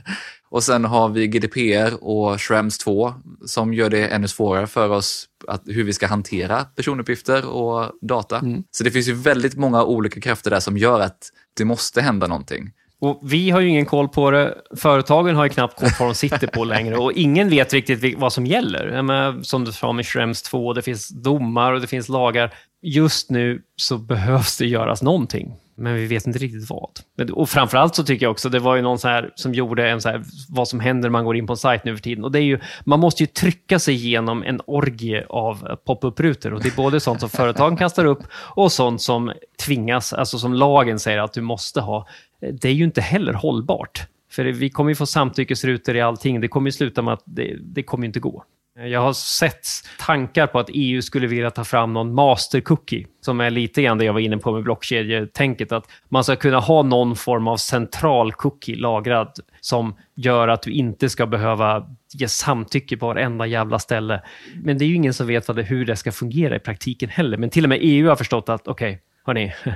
[0.49, 3.14] Och sen har vi GDPR och Schrems 2
[3.47, 8.38] som gör det ännu svårare för oss att, hur vi ska hantera personuppgifter och data.
[8.38, 8.64] Mm.
[8.71, 12.27] Så det finns ju väldigt många olika krafter där som gör att det måste hända
[12.27, 12.73] någonting.
[13.01, 14.55] Och vi har ju ingen koll på det.
[14.77, 16.97] Företagen har ju knappt koll på vad de sitter på längre.
[16.97, 19.03] Och ingen vet riktigt vad som gäller.
[19.03, 22.55] Menar, som du sa med Schrems 2, det finns domar och det finns lagar.
[22.83, 25.57] Just nu så behövs det göras någonting.
[25.81, 26.90] Men vi vet inte riktigt vad.
[27.33, 30.01] Och framförallt så tycker jag också, det var ju någon så här som gjorde en
[30.01, 32.25] så här, vad som händer när man går in på en sajt nu för tiden.
[32.25, 36.55] Och det är ju, man måste ju trycka sig igenom en orgie av pop-up-rutor.
[36.55, 39.33] Och det är både sånt som företagen kastar upp och sånt som
[39.66, 42.07] tvingas, alltså som lagen säger att du måste ha
[42.40, 44.07] det är ju inte heller hållbart.
[44.31, 46.40] För vi kommer ju få samtyckesrutor i allting.
[46.40, 48.45] Det kommer ju sluta med att det, det kommer inte gå.
[48.78, 49.66] Eh, jag har sett
[49.98, 53.98] tankar på att EU skulle vilja ta fram någon master cookie, som är lite grann
[53.98, 57.56] det jag var inne på med blockkedjetänket, att man ska kunna ha någon form av
[57.56, 63.78] central cookie lagrad som gör att du inte ska behöva ge samtycke på varenda jävla
[63.78, 64.22] ställe.
[64.54, 67.09] Men det är ju ingen som vet vad det, hur det ska fungera i praktiken
[67.09, 67.37] heller.
[67.37, 69.54] Men till och med EU har förstått att okej, okay, hörni,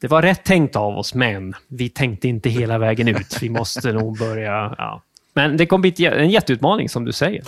[0.00, 3.38] det var rätt tänkt av oss, men vi tänkte inte hela vägen ut.
[3.42, 4.74] Vi måste nog börja...
[4.78, 5.02] Ja.
[5.34, 7.42] Men det kommer bli en jätteutmaning, som du säger.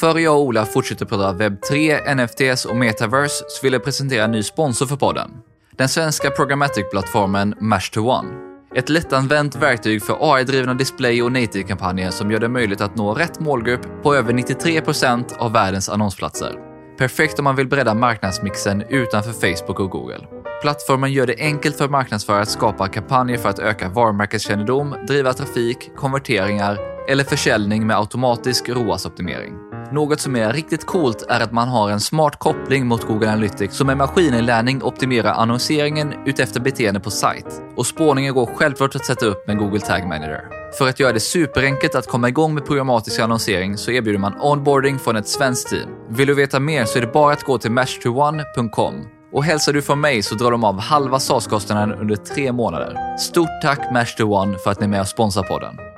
[0.00, 4.32] Före jag och Ola fortsätter prata webb3, NFTs och metaverse så vill jag presentera en
[4.32, 5.30] ny sponsor för podden.
[5.76, 8.28] Den svenska programmatic-plattformen Mash to One.
[8.74, 13.40] Ett lättanvänt verktyg för AI-drivna display och native-kampanjer som gör det möjligt att nå rätt
[13.40, 16.54] målgrupp på över 93% av världens annonsplatser.
[16.98, 20.26] Perfekt om man vill bredda marknadsmixen utanför Facebook och Google.
[20.62, 25.90] Plattformen gör det enkelt för marknadsförare att skapa kampanjer för att öka varumärkeskännedom, driva trafik,
[25.96, 29.69] konverteringar eller försäljning med automatisk ROAS-optimering.
[29.92, 33.76] Något som är riktigt coolt är att man har en smart koppling mot Google Analytics
[33.76, 37.62] som med maskininlärning optimerar annonseringen utefter beteende på sajt.
[37.76, 40.40] Och spårningen går självklart att sätta upp med Google Tag Manager.
[40.78, 44.98] För att göra det superenkelt att komma igång med programmatisk annonsering så erbjuder man onboarding
[44.98, 45.90] från ett svenskt team.
[46.08, 48.94] Vill du veta mer så är det bara att gå till match21.com.
[49.32, 53.16] Och hälsar du från mig så drar de av halva SAS-kostnaden under tre månader.
[53.16, 55.89] Stort tack Match21 för att ni är med och sponsrar podden.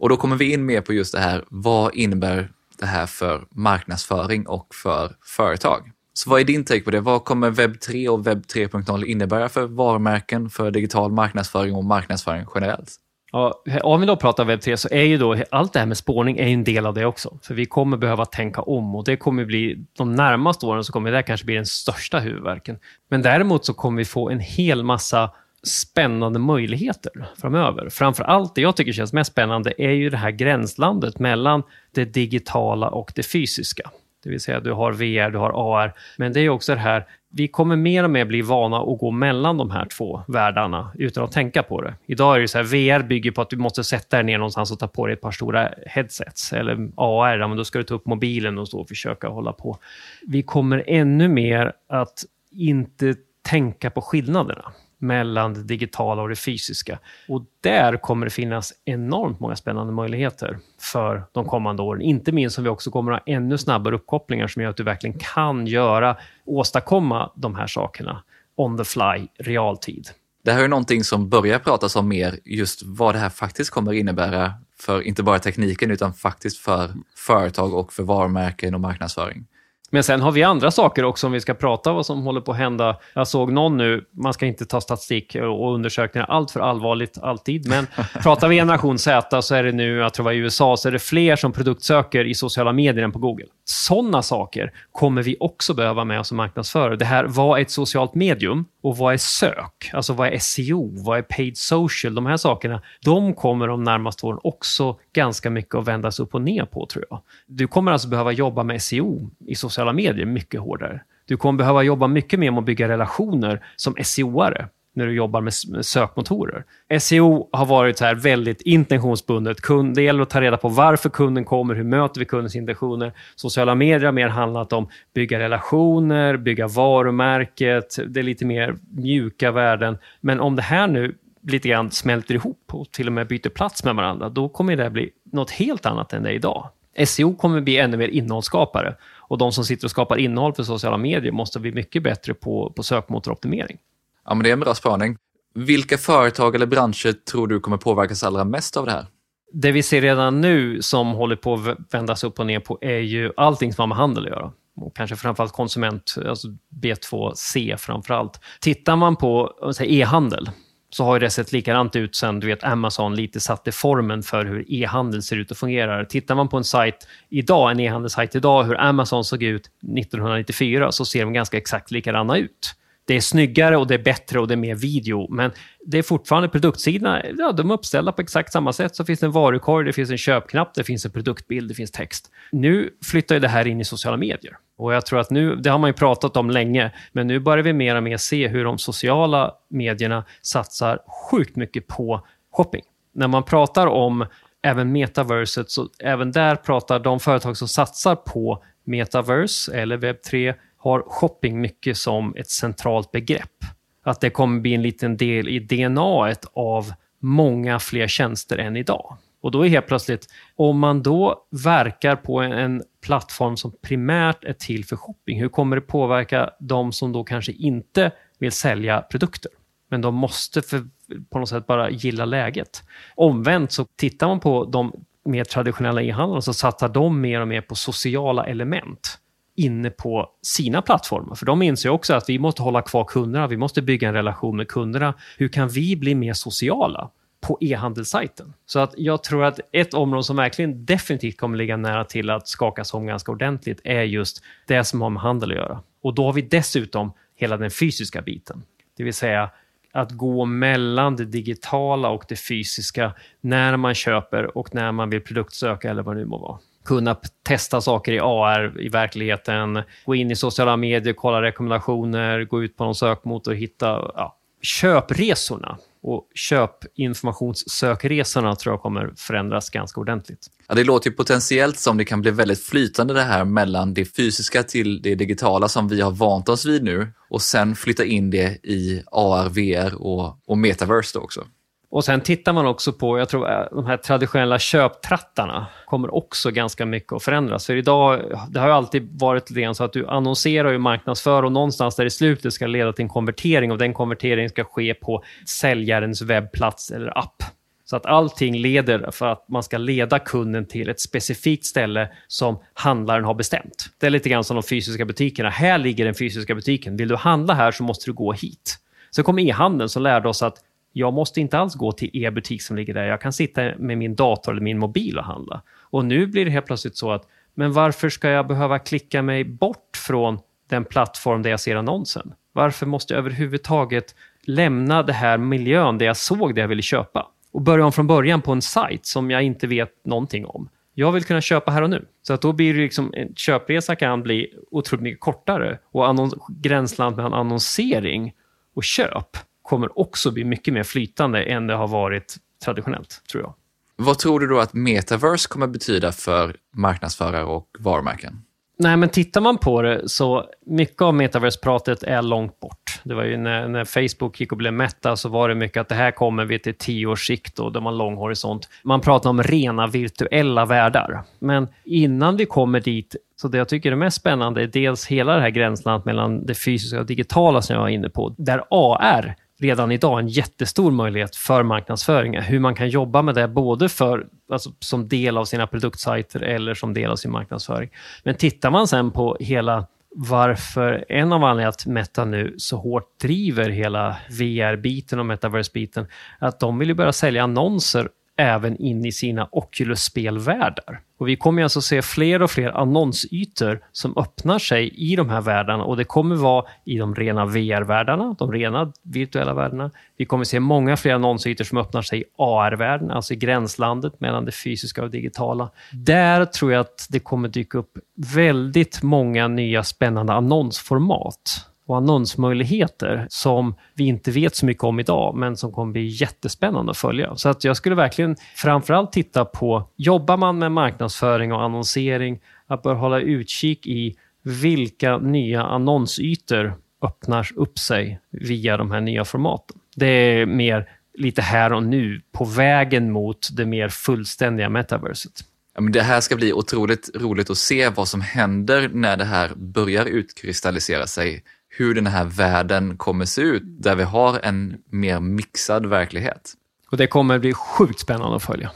[0.00, 3.44] Och då kommer vi in mer på just det här, vad innebär det här för
[3.50, 5.90] marknadsföring och för företag?
[6.12, 7.00] Så vad är din take på det?
[7.00, 12.44] Vad kommer webb 3 och webb 3.0 innebära för varumärken, för digital marknadsföring och marknadsföring
[12.54, 12.96] generellt?
[13.32, 15.96] Ja, om vi då pratar webb 3 så är ju då allt det här med
[15.96, 17.38] spårning är en del av det också.
[17.42, 21.12] För vi kommer behöva tänka om och det kommer bli de närmaste åren så kommer
[21.12, 22.78] det kanske bli den största huvudverken.
[23.10, 25.30] Men däremot så kommer vi få en hel massa
[25.62, 27.88] spännande möjligheter framöver.
[27.88, 31.62] Framför allt det jag tycker känns mest spännande är ju det här gränslandet mellan
[31.94, 33.90] det digitala och det fysiska.
[34.22, 35.94] Det vill säga du har VR, du har AR.
[36.16, 39.10] Men det är också det här, vi kommer mer och mer bli vana att gå
[39.10, 41.94] mellan de här två världarna utan att tänka på det.
[42.06, 44.72] Idag är det så här, VR bygger på att du måste sätta dig ner någonstans
[44.72, 46.52] och ta på dig ett par stora headsets.
[46.52, 49.78] Eller AR, men då ska du ta upp mobilen och stå och försöka hålla på.
[50.26, 56.98] Vi kommer ännu mer att inte tänka på skillnaderna mellan det digitala och det fysiska.
[57.28, 62.02] Och där kommer det finnas enormt många spännande möjligheter för de kommande åren.
[62.02, 64.82] Inte minst som vi också kommer att ha ännu snabbare uppkopplingar som gör att du
[64.82, 68.22] verkligen kan göra, åstadkomma de här sakerna
[68.56, 70.08] on the fly, realtid.
[70.44, 73.92] Det här är någonting som börjar pratas om mer, just vad det här faktiskt kommer
[73.92, 79.46] innebära för inte bara tekniken utan faktiskt för företag och för varumärken och marknadsföring.
[79.90, 82.52] Men sen har vi andra saker också om vi ska prata vad som håller på
[82.52, 82.96] att hända.
[83.14, 87.68] Jag såg någon nu, man ska inte ta statistik och undersökningar allt för allvarligt alltid,
[87.68, 87.86] men
[88.22, 90.88] pratar vi generation Z så är det nu, jag tror det var i USA, så
[90.88, 93.46] är det fler som produktsöker i sociala medier än på Google.
[93.64, 96.96] Sådana saker kommer vi också behöva med oss som marknadsförare.
[96.96, 99.90] Det här, vad är ett socialt medium och vad är sök?
[99.92, 100.90] Alltså vad är SEO?
[101.04, 102.14] Vad är paid social?
[102.14, 106.42] De här sakerna, de kommer de närmaste åren också ganska mycket att vändas upp och
[106.42, 107.20] ner på, tror jag.
[107.46, 111.00] Du kommer alltså behöva jobba med SEO i sociala medier mycket hårdare.
[111.24, 114.68] Du kommer behöva jobba mycket mer med att bygga relationer som SEO-are
[115.00, 115.54] när du jobbar med
[115.86, 116.64] sökmotorer.
[117.00, 119.60] SEO har varit så här väldigt intentionsbundet.
[119.60, 123.12] Kund, det gäller att ta reda på varför kunden kommer, hur möter vi kundens intentioner.
[123.36, 127.98] Sociala medier har mer handlat om bygga relationer, bygga varumärket.
[128.06, 129.98] Det är lite mer mjuka värden.
[130.20, 133.84] Men om det här nu lite grann smälter ihop och till och med byter plats
[133.84, 136.68] med varandra, då kommer det bli något helt annat än det är idag.
[137.06, 138.94] SEO kommer bli ännu mer innehållsskapare
[139.30, 142.72] och de som sitter och skapar innehåll för sociala medier måste bli mycket bättre på,
[142.76, 143.78] på sökmotoroptimering.
[144.24, 145.16] Ja, men det är en bra spaning.
[145.54, 149.06] Vilka företag eller branscher tror du kommer påverkas allra mest av det här?
[149.52, 152.98] Det vi ser redan nu som håller på att vändas upp och ner på är
[152.98, 154.52] ju allting som har med handel att göra.
[154.76, 156.48] Och kanske framförallt konsument, alltså
[156.82, 158.40] B2C framförallt.
[158.60, 160.50] Tittar man på e-handel
[160.90, 164.72] så har det sett likadant ut sen du vet, Amazon lite satte formen för hur
[164.72, 166.04] e-handel ser ut och fungerar.
[166.04, 171.04] Tittar man på en sajt idag, en e-handelssajt idag, hur Amazon såg ut 1994 så
[171.04, 172.74] ser de ganska exakt likadana ut
[173.10, 175.26] det är snyggare och det är bättre och det är mer video.
[175.30, 175.50] Men
[175.86, 178.96] det är fortfarande produktsidorna, ja, de är uppställda på exakt samma sätt.
[178.96, 181.90] Så finns det en varukorg, det finns en köpknapp, det finns en produktbild, det finns
[181.90, 182.30] text.
[182.52, 184.56] Nu flyttar ju det här in i sociala medier.
[184.78, 187.64] Och jag tror att nu, det har man ju pratat om länge, men nu börjar
[187.64, 190.98] vi mer och mer se hur de sociala medierna satsar
[191.30, 192.82] sjukt mycket på shopping.
[193.14, 194.26] När man pratar om
[194.62, 200.54] även metaverset, så även där pratar de företag som satsar på metaverse eller webb 3
[200.80, 203.64] har shopping mycket som ett centralt begrepp.
[204.02, 209.16] Att det kommer bli en liten del i DNA av många fler tjänster än idag.
[209.42, 214.52] Och då är helt plötsligt, om man då verkar på en plattform som primärt är
[214.52, 219.50] till för shopping, hur kommer det påverka de som då kanske inte vill sälja produkter?
[219.90, 220.86] Men de måste för,
[221.30, 222.82] på något sätt bara gilla läget.
[223.14, 227.60] Omvänt så tittar man på de mer traditionella e-handlarna så satsar de mer och mer
[227.60, 229.18] på sociala element
[229.56, 231.34] inne på sina plattformar.
[231.34, 234.56] För de inser också att vi måste hålla kvar kunderna, vi måste bygga en relation
[234.56, 235.14] med kunderna.
[235.38, 237.10] Hur kan vi bli mer sociala?
[237.40, 238.54] på e-handelssajten.
[238.66, 242.48] Så att jag tror att ett område som verkligen definitivt kommer ligga nära till att
[242.48, 245.82] skakas om ganska ordentligt är just det som har med handel att göra.
[246.02, 248.62] Och då har vi dessutom hela den fysiska biten.
[248.96, 249.50] Det vill säga
[249.92, 255.20] att gå mellan det digitala och det fysiska när man köper och när man vill
[255.20, 260.14] produktsöka eller vad det nu må vara kunna testa saker i AR i verkligheten, gå
[260.14, 265.78] in i sociala medier, kolla rekommendationer, gå ut på någon sökmotor och hitta ja, köpresorna.
[266.02, 270.46] Och köpinformationssökresorna tror jag kommer förändras ganska ordentligt.
[270.68, 274.04] Ja, det låter ju potentiellt som det kan bli väldigt flytande det här mellan det
[274.04, 278.30] fysiska till det digitala som vi har vant oss vid nu och sen flytta in
[278.30, 281.44] det i AR, VR och, och metaverse då också.
[281.90, 286.50] Och sen tittar man också på, jag tror eh, de här traditionella köptrattarna kommer också
[286.50, 287.66] ganska mycket att förändras.
[287.66, 291.52] För idag, det har ju alltid varit lite så att du annonserar och marknadsför och
[291.52, 295.24] någonstans där i slutet ska leda till en konvertering och den konverteringen ska ske på
[295.46, 297.42] säljarens webbplats eller app.
[297.84, 302.58] Så att allting leder för att man ska leda kunden till ett specifikt ställe som
[302.74, 303.86] handlaren har bestämt.
[304.00, 305.50] Det är lite grann som de fysiska butikerna.
[305.50, 306.96] Här ligger den fysiska butiken.
[306.96, 308.78] Vill du handla här så måste du gå hit.
[309.14, 310.54] Sen kom e-handeln som lärde oss att
[310.92, 313.04] jag måste inte alls gå till e-butik som ligger där.
[313.04, 315.62] Jag kan sitta med min dator eller min mobil och handla.
[315.80, 319.44] Och nu blir det helt plötsligt så att, men varför ska jag behöva klicka mig
[319.44, 322.32] bort från den plattform där jag ser annonsen?
[322.52, 327.26] Varför måste jag överhuvudtaget lämna den här miljön där jag såg det jag ville köpa
[327.52, 330.68] och börja om från början på en sajt som jag inte vet någonting om?
[330.94, 332.04] Jag vill kunna köpa här och nu.
[332.22, 336.16] Så att då blir det liksom, en köpresa kan bli otroligt mycket kortare och
[336.48, 338.32] gränsland mellan annonsering
[338.74, 339.36] och köp
[339.70, 343.54] kommer också bli mycket mer flytande än det har varit traditionellt, tror jag.
[343.96, 348.42] Vad tror du då att metaverse kommer betyda för marknadsförare och varumärken?
[348.78, 353.00] Nej, men tittar man på det så mycket av metaverse-pratet är långt bort.
[353.02, 355.88] Det var ju när, när, Facebook gick och blev Meta så var det mycket att
[355.88, 358.68] det här kommer vi till tio års sikt och de har lång horisont.
[358.84, 361.22] Man pratar om rena virtuella världar.
[361.38, 365.34] Men innan vi kommer dit, så det jag tycker är mest spännande är dels hela
[365.34, 369.34] det här gränslandet mellan det fysiska och digitala som jag var inne på, där AR
[369.60, 372.40] redan idag en jättestor möjlighet för marknadsföring.
[372.40, 376.74] Hur man kan jobba med det både för, alltså, som del av sina produktsajter eller
[376.74, 377.90] som del av sin marknadsföring.
[378.24, 383.20] Men tittar man sen på hela varför en av anledningarna att Meta nu så hårt
[383.20, 386.06] driver hela VR-biten och metaverse-biten,
[386.38, 388.08] att de vill ju börja sälja annonser
[388.40, 391.00] även in i sina Oculus-spelvärldar.
[391.18, 395.40] Och vi kommer alltså se fler och fler annonsytor som öppnar sig i de här
[395.40, 399.90] världarna och det kommer vara i de rena VR-världarna, de rena virtuella världarna.
[400.16, 404.44] Vi kommer se många fler annonsytor som öppnar sig i AR-världen, alltså i gränslandet mellan
[404.44, 405.70] det fysiska och digitala.
[405.92, 407.92] Där tror jag att det kommer dyka upp
[408.34, 415.36] väldigt många nya spännande annonsformat och annonsmöjligheter som vi inte vet så mycket om idag,
[415.36, 417.36] men som kommer bli jättespännande att följa.
[417.36, 422.82] Så att jag skulle verkligen framförallt titta på, jobbar man med marknadsföring och annonsering, att
[422.82, 429.76] bör hålla utkik i vilka nya annonsytor öppnar upp sig via de här nya formaten.
[429.96, 435.32] Det är mer lite här och nu på vägen mot det mer fullständiga metaverset.
[435.74, 439.24] Ja, men det här ska bli otroligt roligt att se vad som händer när det
[439.24, 441.42] här börjar utkristallisera sig.
[441.72, 446.54] Hur den här världen kommer se ut, där vi har en mer mixad verklighet.
[446.90, 448.70] Och Det kommer bli sjukt spännande att följa.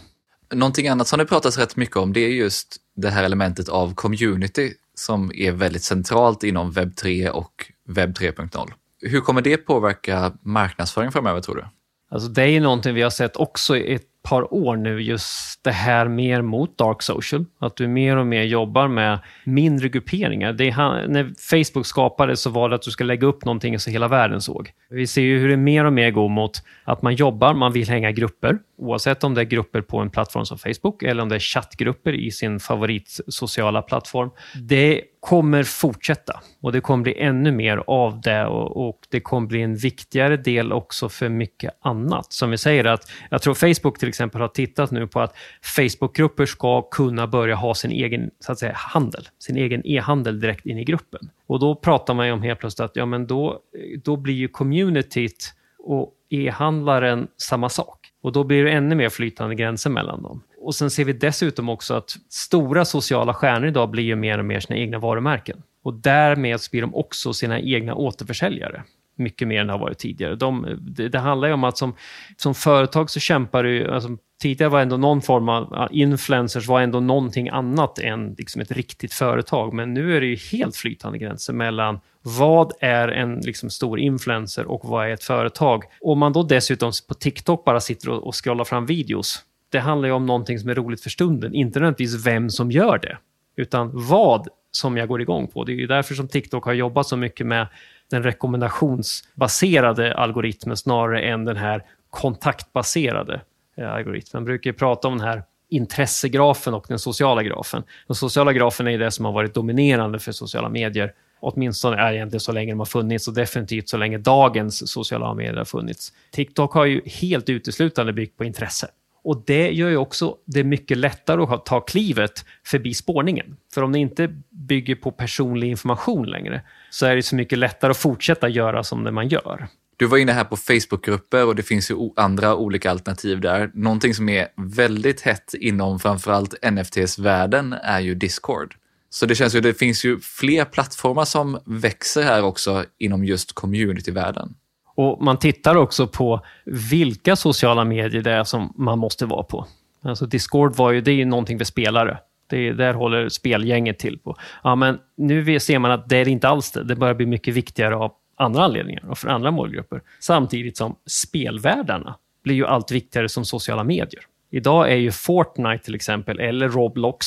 [0.55, 3.95] Någonting annat som det pratas rätt mycket om, det är just det här elementet av
[3.95, 8.73] community som är väldigt centralt inom webb 3 och webb 3.0.
[9.01, 11.65] Hur kommer det påverka marknadsföring framöver tror du?
[12.11, 15.65] Alltså det är ju någonting vi har sett också i ett par år nu, just
[15.65, 17.45] det här mer mot dark social.
[17.59, 20.53] Att du mer och mer jobbar med mindre grupperingar.
[20.53, 23.91] Det är, när Facebook skapades så var det att du ska lägga upp någonting så
[23.91, 24.73] hela världen såg.
[24.91, 27.89] Vi ser ju hur det mer och mer går mot att man jobbar, man vill
[27.89, 28.59] hänga i grupper.
[28.79, 32.13] Oavsett om det är grupper på en plattform som Facebook eller om det är chattgrupper
[32.13, 34.31] i sin favoritsociala plattform.
[34.55, 39.47] Det kommer fortsätta och det kommer bli ännu mer av det och, och, det kommer
[39.47, 42.33] bli en viktigare del också för mycket annat.
[42.33, 46.47] Som vi säger att jag tror Facebook till exempel har tittat nu på att Facebookgrupper
[46.47, 50.79] ska kunna börja ha sin egen så att säga, handel, sin egen e-handel direkt in
[50.79, 51.31] i gruppen.
[51.47, 53.61] Och då pratar man ju om helt plötsligt att ja, men då,
[54.05, 58.04] då blir ju communityt och e-handlaren samma sak.
[58.25, 60.43] Och då blir det ännu mer flytande gränser mellan dem.
[60.59, 64.45] Och sen ser vi dessutom också att stora sociala stjärnor idag blir ju mer och
[64.45, 65.63] mer sina egna varumärken.
[65.83, 68.83] Och därmed blir de också sina egna återförsäljare
[69.17, 70.35] mycket mer än det har varit tidigare.
[70.35, 71.95] De, det, det, handlar ju om att som,
[72.37, 73.91] som företag så kämpar du...
[73.91, 74.09] Alltså,
[74.43, 79.13] tidigare var ändå någon form av influencers var ändå någonting annat än liksom ett riktigt
[79.13, 79.75] företag.
[79.75, 84.65] Men nu är det ju helt flytande gränser mellan vad är en liksom, stor influencer
[84.65, 85.85] och vad är ett företag?
[86.01, 89.45] Om man då dessutom på TikTok bara sitter och, och scrollar fram videos.
[89.69, 92.99] Det handlar ju om någonting som är roligt för stunden, inte nödvändigtvis vem som gör
[92.99, 93.19] det,
[93.57, 95.65] utan vad som jag går igång på.
[95.65, 97.67] Det är ju därför som TikTok har jobbat så mycket med
[98.15, 103.41] den rekommendationsbaserade algoritmen snarare än den här kontaktbaserade
[103.77, 104.43] eh, algoritmen.
[104.43, 107.83] Man brukar prata om den här intressegrafen och den sociala grafen.
[108.07, 111.13] Den sociala grafen är det som har varit dominerande för sociala medier
[111.45, 115.57] åtminstone är egentligen så länge de har funnits och definitivt så länge dagens sociala medier
[115.57, 116.13] har funnits.
[116.31, 118.89] TikTok har ju helt uteslutande byggt på intresse.
[119.25, 123.57] Och det gör ju också det mycket lättare att ta klivet förbi spårningen.
[123.75, 127.91] För om det inte bygger på personlig information längre så är det så mycket lättare
[127.91, 129.69] att fortsätta göra som det man gör.
[129.97, 133.71] Du var inne här på Facebookgrupper och det finns ju andra olika alternativ där.
[133.75, 138.75] Någonting som är väldigt hett inom framförallt NFTs-världen är ju Discord.
[139.11, 143.53] Så det känns ju, det finns ju fler plattformar som växer här också inom just
[143.53, 144.55] community-världen.
[144.95, 149.67] Och Man tittar också på vilka sociala medier det är som man måste vara på.
[150.03, 152.19] Alltså Discord var ju, det är ju någonting för spelare.
[152.47, 154.37] Det är, där håller spelgänget till på.
[154.63, 156.85] Ja, men nu ser man att det är inte alls det.
[156.85, 160.03] Det börjar bli mycket viktigare av andra anledningar och för andra målgrupper.
[160.21, 164.23] Samtidigt som spelvärldarna blir ju allt viktigare som sociala medier.
[164.51, 167.27] Idag är ju Fortnite till exempel, eller Roblox,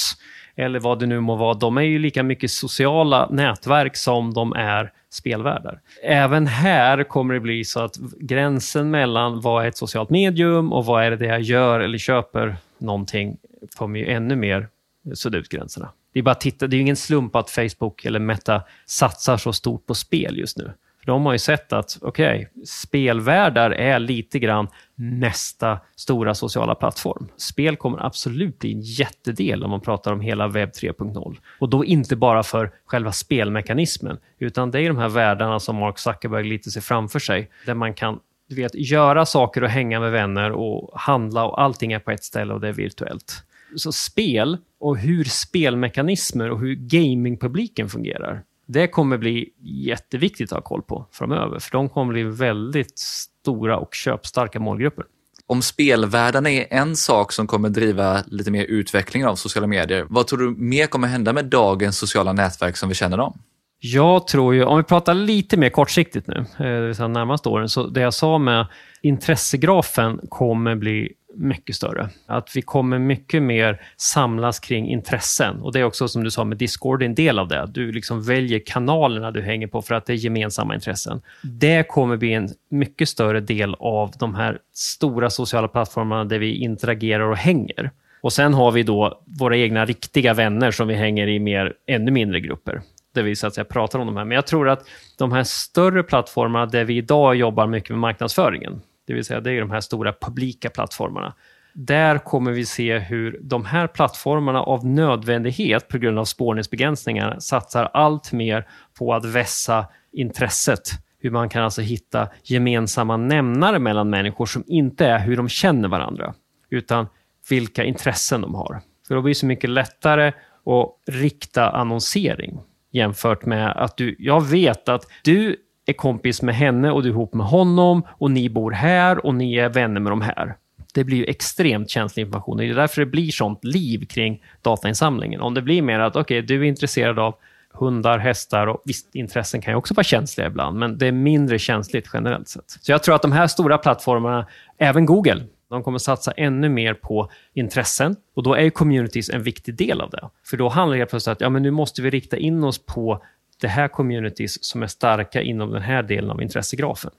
[0.58, 4.53] eller vad det nu må vara, de är ju lika mycket sociala nätverk som de
[4.53, 5.80] är spelvärldar.
[6.03, 10.86] Även här kommer det bli så att gränsen mellan vad är ett socialt medium och
[10.86, 13.38] vad är det jag gör eller köper någonting
[13.76, 14.68] kommer ju ännu mer
[15.14, 15.89] sudda ut gränserna.
[16.14, 19.86] Det är bara titta, det är ingen slump att Facebook eller Meta satsar så stort
[19.86, 20.72] på spel just nu.
[21.08, 26.76] För de har ju sett att okej, okay, spelvärldar är lite grann nästa stora sociala
[26.76, 27.28] plattform.
[27.38, 31.38] Spel kommer absolut bli en jättedel om man pratar om hela webb 3.0.
[31.60, 35.99] Och då inte bara för själva spelmekanismen, utan det är de här världarna som Mark
[35.99, 40.12] Zuckerberg lite ser framför sig, där man kan du vet, göra saker och hänga med
[40.12, 43.43] vänner och handla och allting är på ett ställe och det är virtuellt.
[43.76, 50.61] Så spel och hur spelmekanismer och hur gamingpubliken fungerar, det kommer bli jätteviktigt att ha
[50.61, 55.05] koll på framöver, för de kommer bli väldigt stora och köpstarka målgrupper.
[55.49, 60.28] Om spelvärlden är en sak som kommer driva lite mer utvecklingen av sociala medier, vad
[60.28, 63.39] tror du mer kommer hända med dagens sociala nätverk som vi känner dem?
[63.80, 67.49] Jag tror ju, om vi pratar lite mer kortsiktigt nu, eh, det vill säga närmaste
[67.49, 68.68] åren, så det jag sa med
[69.01, 72.10] intressegrafen kommer bli mycket större.
[72.26, 75.62] Att vi kommer mycket mer samlas kring intressen.
[75.62, 77.70] Och det är också som du sa med Discord, en del av det.
[77.74, 81.22] Du liksom väljer kanalerna du hänger på för att det är gemensamma intressen.
[81.44, 86.56] Det kommer bli en mycket större del av de här stora sociala plattformarna där vi
[86.56, 87.92] interagerar och hänger.
[88.22, 92.12] Och sen har vi då våra egna riktiga vänner som vi hänger i mer, ännu
[92.12, 92.82] mindre grupper
[93.18, 94.26] där vi så att säga, pratar om de här.
[94.26, 98.82] Men jag tror att de här större plattformarna där vi idag jobbar mycket med marknadsföringen,
[99.08, 101.34] det vill säga det är de här stora publika plattformarna.
[101.74, 107.89] Där kommer vi se hur de här plattformarna av nödvändighet på grund av spårningsbegränsningar satsar
[107.93, 108.68] allt mer
[108.99, 110.89] på att vässa intresset.
[111.20, 115.88] Hur man kan alltså hitta gemensamma nämnare mellan människor som inte är hur de känner
[115.88, 116.34] varandra,
[116.70, 117.08] utan
[117.49, 118.82] vilka intressen de har.
[119.08, 120.28] För då blir det så mycket lättare
[120.66, 122.60] att rikta annonsering
[122.91, 125.55] jämfört med att du, jag vet att du
[125.88, 129.36] är kompis med henne och du är ihop med honom och ni bor här och
[129.36, 130.56] ni är vänner med de här.
[130.94, 132.58] Det blir ju extremt känslig information.
[132.58, 135.42] Det är därför det blir sånt liv kring datainsamlingen.
[135.42, 137.36] Om det blir mer att okej, okay, du är intresserad av
[137.74, 141.60] hundar, hästar och visst, intressen kan ju också vara känsliga ibland, men det är mindre
[141.60, 142.70] känsligt generellt sett.
[142.70, 146.94] Så jag tror att de här stora plattformarna, även Google, de kommer satsa ännu mer
[146.94, 150.30] på intressen och då är communities en viktig del av det.
[150.46, 152.86] För då handlar det plötsligt om att ja, men nu måste vi rikta in oss
[152.86, 153.24] på
[153.62, 157.12] det här communities som är starka inom den här delen av intressegrafen.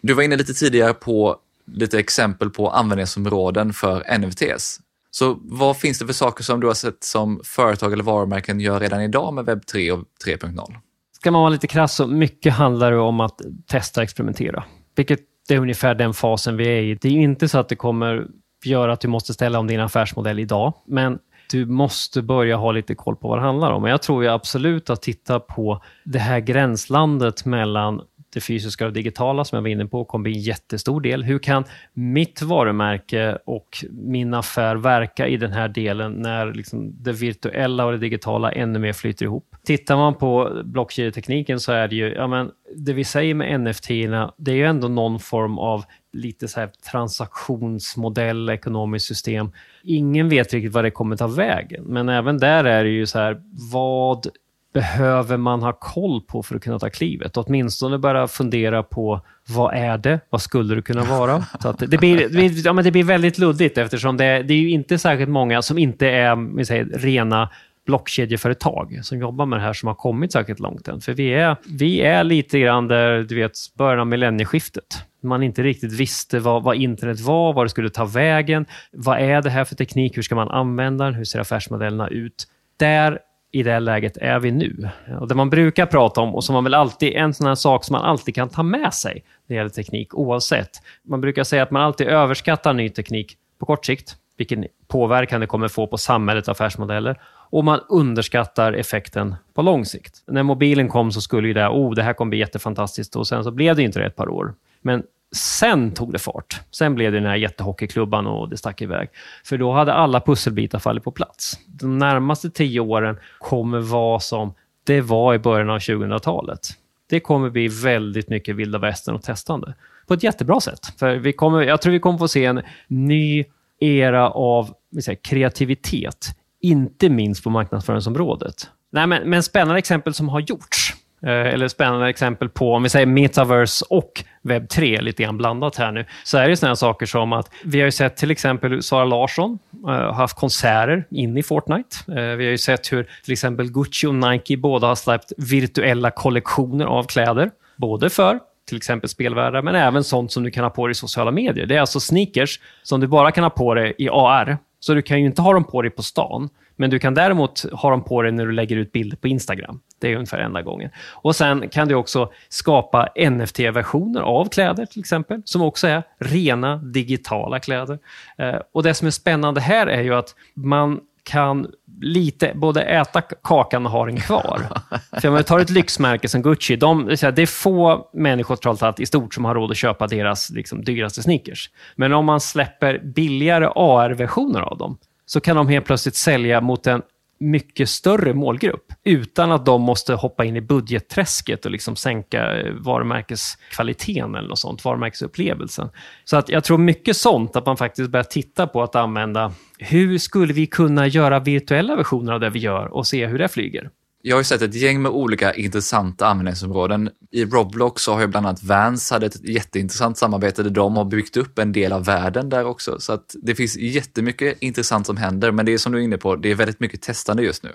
[0.00, 1.36] Du var inne lite tidigare på
[1.66, 4.80] lite exempel på användningsområden för NFTs.
[5.10, 8.80] Så vad finns det för saker som du har sett som företag eller varumärken gör
[8.80, 10.74] redan idag med webb 3 och 3.0?
[11.12, 14.64] Ska man vara lite krass så mycket handlar det om att testa och experimentera.
[14.96, 16.94] Vilket det är ungefär den fasen vi är i.
[16.94, 18.26] Det är inte så att det kommer
[18.64, 21.18] göra att du måste ställa om din affärsmodell idag, men
[21.52, 23.82] du måste börja ha lite koll på vad det handlar om.
[23.82, 28.00] Men jag tror ju absolut att titta på det här gränslandet mellan
[28.32, 31.22] det fysiska och digitala som jag var inne på kommer bli en jättestor del.
[31.22, 37.12] Hur kan mitt varumärke och min affär verka i den här delen när liksom det
[37.12, 39.56] virtuella och det digitala ännu mer flyter ihop?
[39.64, 43.88] Tittar man på blockkedjetekniken så är det ju, ja men det vi säger med NFT,
[44.36, 49.52] det är ju ändå någon form av lite så här transaktionsmodell, ekonomiskt system.
[49.82, 53.18] Ingen vet riktigt vad det kommer ta vägen, men även där är det ju så
[53.18, 54.26] här, vad
[54.72, 57.36] behöver man ha koll på för att kunna ta klivet?
[57.36, 60.20] Åtminstone börja fundera på vad är det?
[60.30, 61.44] Vad skulle det kunna vara?
[61.60, 64.70] Så att det, blir, ja, men det blir väldigt luddigt eftersom det, det är ju
[64.70, 67.48] inte särskilt många som inte är vi säger, rena
[67.86, 71.00] blockkedjeföretag som jobbar med det här som har kommit särskilt långt än.
[71.00, 75.04] För vi är, vi är lite grann där, du vet, början av millennieskiftet.
[75.22, 78.66] Man inte riktigt visste vad, vad internet var, vad det skulle ta vägen.
[78.92, 80.16] Vad är det här för teknik?
[80.16, 81.14] Hur ska man använda den?
[81.14, 82.46] Hur ser affärsmodellerna ut?
[82.76, 83.18] Där
[83.52, 84.88] i det läget är vi nu.
[85.20, 87.84] Och det man brukar prata om och som man väl alltid, en sån här sak
[87.84, 90.70] som man alltid kan ta med sig när det gäller teknik oavsett.
[91.02, 95.46] Man brukar säga att man alltid överskattar ny teknik på kort sikt, vilken påverkan det
[95.46, 100.22] kommer få på samhällets affärsmodeller och man underskattar effekten på lång sikt.
[100.26, 103.44] När mobilen kom så skulle ju det, oh, det här kommer bli jättefantastiskt och sen
[103.44, 104.54] så blev det inte det ett par år.
[104.80, 105.02] Men
[105.36, 106.60] Sen tog det fart.
[106.70, 109.08] Sen blev det den här jättehockeyklubban och det stack iväg.
[109.44, 111.58] För då hade alla pusselbitar fallit på plats.
[111.66, 114.54] De närmaste tio åren kommer vara som
[114.84, 116.60] det var i början av 2000-talet.
[117.08, 119.74] Det kommer bli väldigt mycket vilda västern och testande.
[120.06, 120.92] På ett jättebra sätt.
[120.98, 123.44] För vi kommer, jag tror vi kommer få se en ny
[123.80, 124.74] era av
[125.04, 126.26] säga, kreativitet.
[126.60, 128.70] Inte minst på marknadsföringsområdet.
[128.90, 130.94] Nej, men, men spännande exempel som har gjorts
[131.26, 135.76] Eh, eller spännande exempel på, om vi säger metaverse och webb 3, lite grann blandat
[135.76, 138.82] här nu, så är det sådana saker som att vi har ju sett till exempel
[138.82, 139.58] Sara Larsson
[139.88, 141.96] uh, haft konserter in i Fortnite.
[142.08, 146.10] Uh, vi har ju sett hur till exempel Gucci och Nike båda har släppt virtuella
[146.10, 150.70] kollektioner av kläder, både för till exempel spelvärldar, men även sånt som du kan ha
[150.70, 151.66] på dig i sociala medier.
[151.66, 155.02] Det är alltså sneakers som du bara kan ha på dig i AR, så du
[155.02, 156.48] kan ju inte ha dem på dig på stan.
[156.76, 159.80] Men du kan däremot ha dem på dig när du lägger ut bilder på Instagram.
[160.00, 160.90] Det är ungefär enda gången.
[161.12, 166.76] Och Sen kan du också skapa NFT-versioner av kläder till exempel, som också är rena
[166.76, 167.98] digitala kläder.
[168.38, 171.66] Eh, och Det som är spännande här är ju att man kan
[172.00, 174.60] lite både äta kakan och ha den kvar.
[175.20, 179.00] För om vi tar ett lyxmärke som Gucci, de, det är få människor trots allt
[179.00, 181.70] i stort som har råd att köpa deras liksom, dyraste sneakers.
[181.96, 184.98] Men om man släpper billigare AR-versioner av dem,
[185.32, 187.02] så kan de helt plötsligt sälja mot en
[187.40, 192.72] mycket större målgrupp utan att de måste hoppa in i budgetträsket och liksom sänka eh,
[192.72, 195.88] varumärkeskvaliteten eller något sånt, varumärkesupplevelsen.
[196.24, 200.18] Så att jag tror mycket sånt, att man faktiskt börjar titta på att använda hur
[200.18, 203.90] skulle vi kunna göra virtuella versioner av det vi gör och se hur det flyger.
[204.24, 207.10] Jag har ju sett ett gäng med olika intressanta användningsområden.
[207.30, 211.04] I Roblox så har ju bland annat Vans hade ett jätteintressant samarbete där de har
[211.04, 213.00] byggt upp en del av världen där också.
[213.00, 216.18] Så att det finns jättemycket intressant som händer, men det är som du är inne
[216.18, 217.70] på, det är väldigt mycket testande just nu.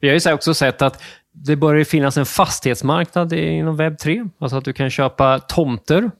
[0.00, 4.28] Vi har ju också sett att det börjar finnas en fastighetsmarknad inom webb 3.
[4.38, 6.10] Alltså att du kan köpa tomter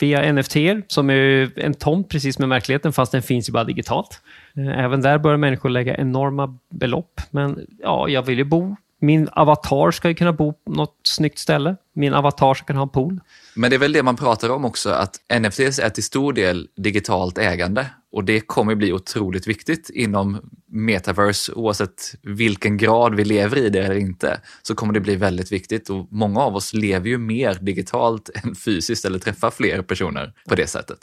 [0.00, 0.56] via NFT
[0.88, 4.20] som är en tomt precis med verkligheten, fast den finns ju bara digitalt.
[4.56, 7.20] Eh, även där börjar människor lägga enorma belopp.
[7.30, 11.38] Men ja, jag vill ju bo min avatar ska ju kunna bo på något snyggt
[11.38, 11.76] ställe.
[11.94, 13.20] Min avatar ska kunna ha en pool.
[13.54, 16.68] Men det är väl det man pratar om också, att NFTs är till stor del
[16.76, 23.56] digitalt ägande och det kommer bli otroligt viktigt inom metaverse, oavsett vilken grad vi lever
[23.56, 27.08] i det eller inte, så kommer det bli väldigt viktigt och många av oss lever
[27.08, 30.98] ju mer digitalt än fysiskt eller träffar fler personer på det sättet.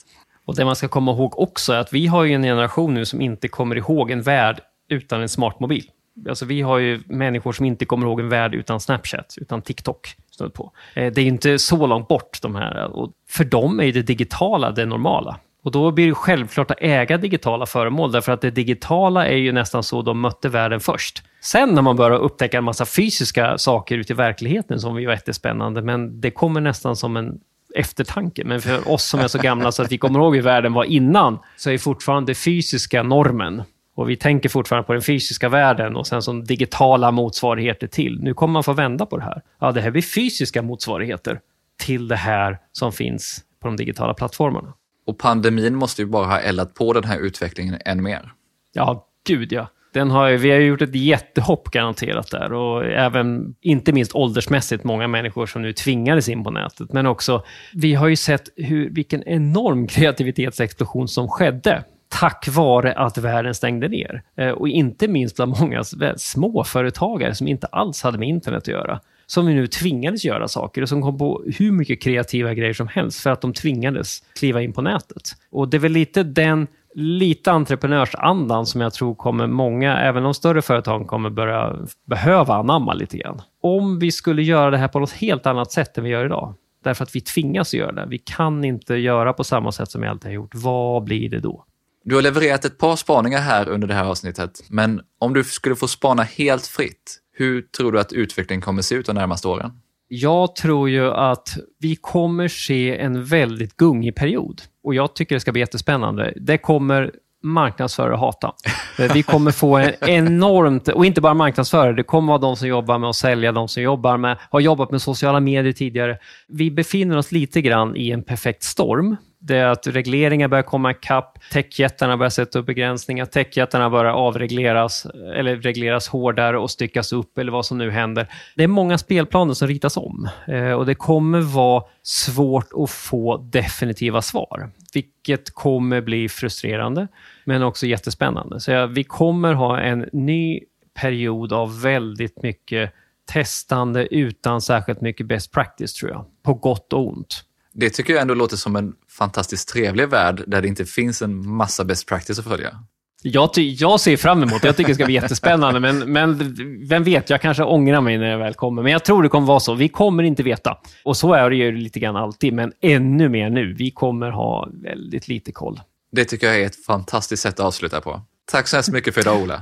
[0.46, 3.06] Och det man ska komma ihåg också är att vi har ju en generation nu
[3.06, 5.90] som inte kommer ihåg en värld utan en smartmobil.
[6.30, 10.16] Alltså vi har ju människor som inte kommer ihåg en värld utan Snapchat, utan TikTok.
[10.54, 10.72] På.
[10.94, 12.96] Eh, det är inte så långt bort de här.
[12.96, 15.40] Och för dem är det digitala det normala.
[15.64, 19.52] Och då blir det självklart att äga digitala föremål, därför att det digitala är ju
[19.52, 21.24] nästan så de mötte världen först.
[21.42, 25.82] Sen när man börjar upptäcka en massa fysiska saker ute i verkligheten som är jättespännande,
[25.82, 27.40] men det kommer nästan som en
[27.76, 28.44] eftertanke.
[28.46, 30.84] Men för oss som är så gamla så att vi kommer ihåg hur världen var
[30.84, 33.64] innan, så är fortfarande fysiska normen.
[33.96, 38.20] Och vi tänker fortfarande på den fysiska världen och sen som digitala motsvarigheter till.
[38.22, 39.42] Nu kommer man få vända på det här.
[39.60, 41.40] Ja, det här blir fysiska motsvarigheter
[41.78, 44.74] till det här som finns på de digitala plattformarna.
[45.06, 48.34] Och pandemin måste ju bara ha eldat på den här utvecklingen än mer.
[48.74, 49.68] Ja, gud ja.
[49.94, 55.08] Den har, vi har gjort ett jättehopp garanterat där och även, inte minst åldersmässigt, många
[55.08, 56.94] människor som nu tvingades in på nätet.
[56.94, 57.44] Men också,
[57.74, 61.84] vi har ju sett hur, vilken enorm kreativitetsexplosion som skedde
[62.20, 64.24] tack vare att världen stängde ner.
[64.38, 65.84] Eh, och inte minst bland många
[66.18, 69.00] småföretagare som inte alls hade med internet att göra.
[69.26, 72.88] Som vi nu tvingades göra saker och som kom på hur mycket kreativa grejer som
[72.88, 75.32] helst för att de tvingades kliva in på nätet.
[75.52, 80.34] Och det är väl lite den lite entreprenörsandan som jag tror kommer många, även de
[80.34, 83.42] större företagen, kommer börja behöva anamma lite grann.
[83.62, 86.54] Om vi skulle göra det här på något helt annat sätt än vi gör idag,
[86.84, 88.06] därför att vi tvingas göra det.
[88.10, 90.52] Vi kan inte göra på samma sätt som vi alltid har gjort.
[90.54, 91.66] Vad blir det då?
[92.08, 95.76] Du har levererat ett par spaningar här under det här avsnittet, men om du skulle
[95.76, 99.72] få spana helt fritt, hur tror du att utvecklingen kommer se ut de närmaste åren?
[100.08, 105.40] Jag tror ju att vi kommer se en väldigt gungig period och jag tycker det
[105.40, 106.34] ska bli jättespännande.
[106.36, 107.12] Det kommer
[107.44, 108.54] marknadsförare hata.
[109.00, 112.68] Eh, vi kommer få en enormt, och inte bara marknadsförare, det kommer vara de som
[112.68, 116.18] jobbar med att sälja, de som jobbar med, har jobbat med sociala medier tidigare.
[116.48, 119.16] Vi befinner oss lite grann i en perfekt storm
[119.48, 125.06] det är att regleringar börjar komma ikapp, techjättarna börjar sätta upp begränsningar, techjättarna börjar avregleras
[125.36, 128.28] eller regleras hårdare och styckas upp eller vad som nu händer.
[128.56, 133.38] Det är många spelplaner som ritas om eh, och det kommer vara svårt att få
[133.38, 137.08] definitiva svar, vilket kommer bli frustrerande
[137.44, 138.60] men också jättespännande.
[138.60, 140.62] Så vi kommer ha en ny
[140.94, 142.94] period av väldigt mycket
[143.34, 147.44] testande utan särskilt mycket best practice tror jag, på gott och ont.
[147.76, 151.50] Det tycker jag ändå låter som en fantastiskt trevlig värld där det inte finns en
[151.50, 152.80] massa best practice att följa.
[153.24, 154.68] Jag, jag ser fram emot det.
[154.68, 155.80] Jag tycker det ska bli jättespännande.
[155.80, 156.56] Men, men
[156.88, 158.84] vem vet, jag kanske ångrar mig när jag väl kommer.
[158.84, 159.74] Men jag tror det kommer vara så.
[159.74, 160.78] Vi kommer inte veta.
[161.04, 163.74] Och så är det ju lite grann alltid, men ännu mer nu.
[163.74, 165.82] Vi kommer ha väldigt lite koll.
[166.12, 168.22] Det tycker jag är ett fantastiskt sätt att avsluta på.
[168.52, 169.62] Tack så hemskt mycket för idag, Ola.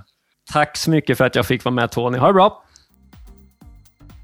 [0.53, 2.17] Tack så mycket för att jag fick vara med, Tony.
[2.17, 2.63] Ha det bra!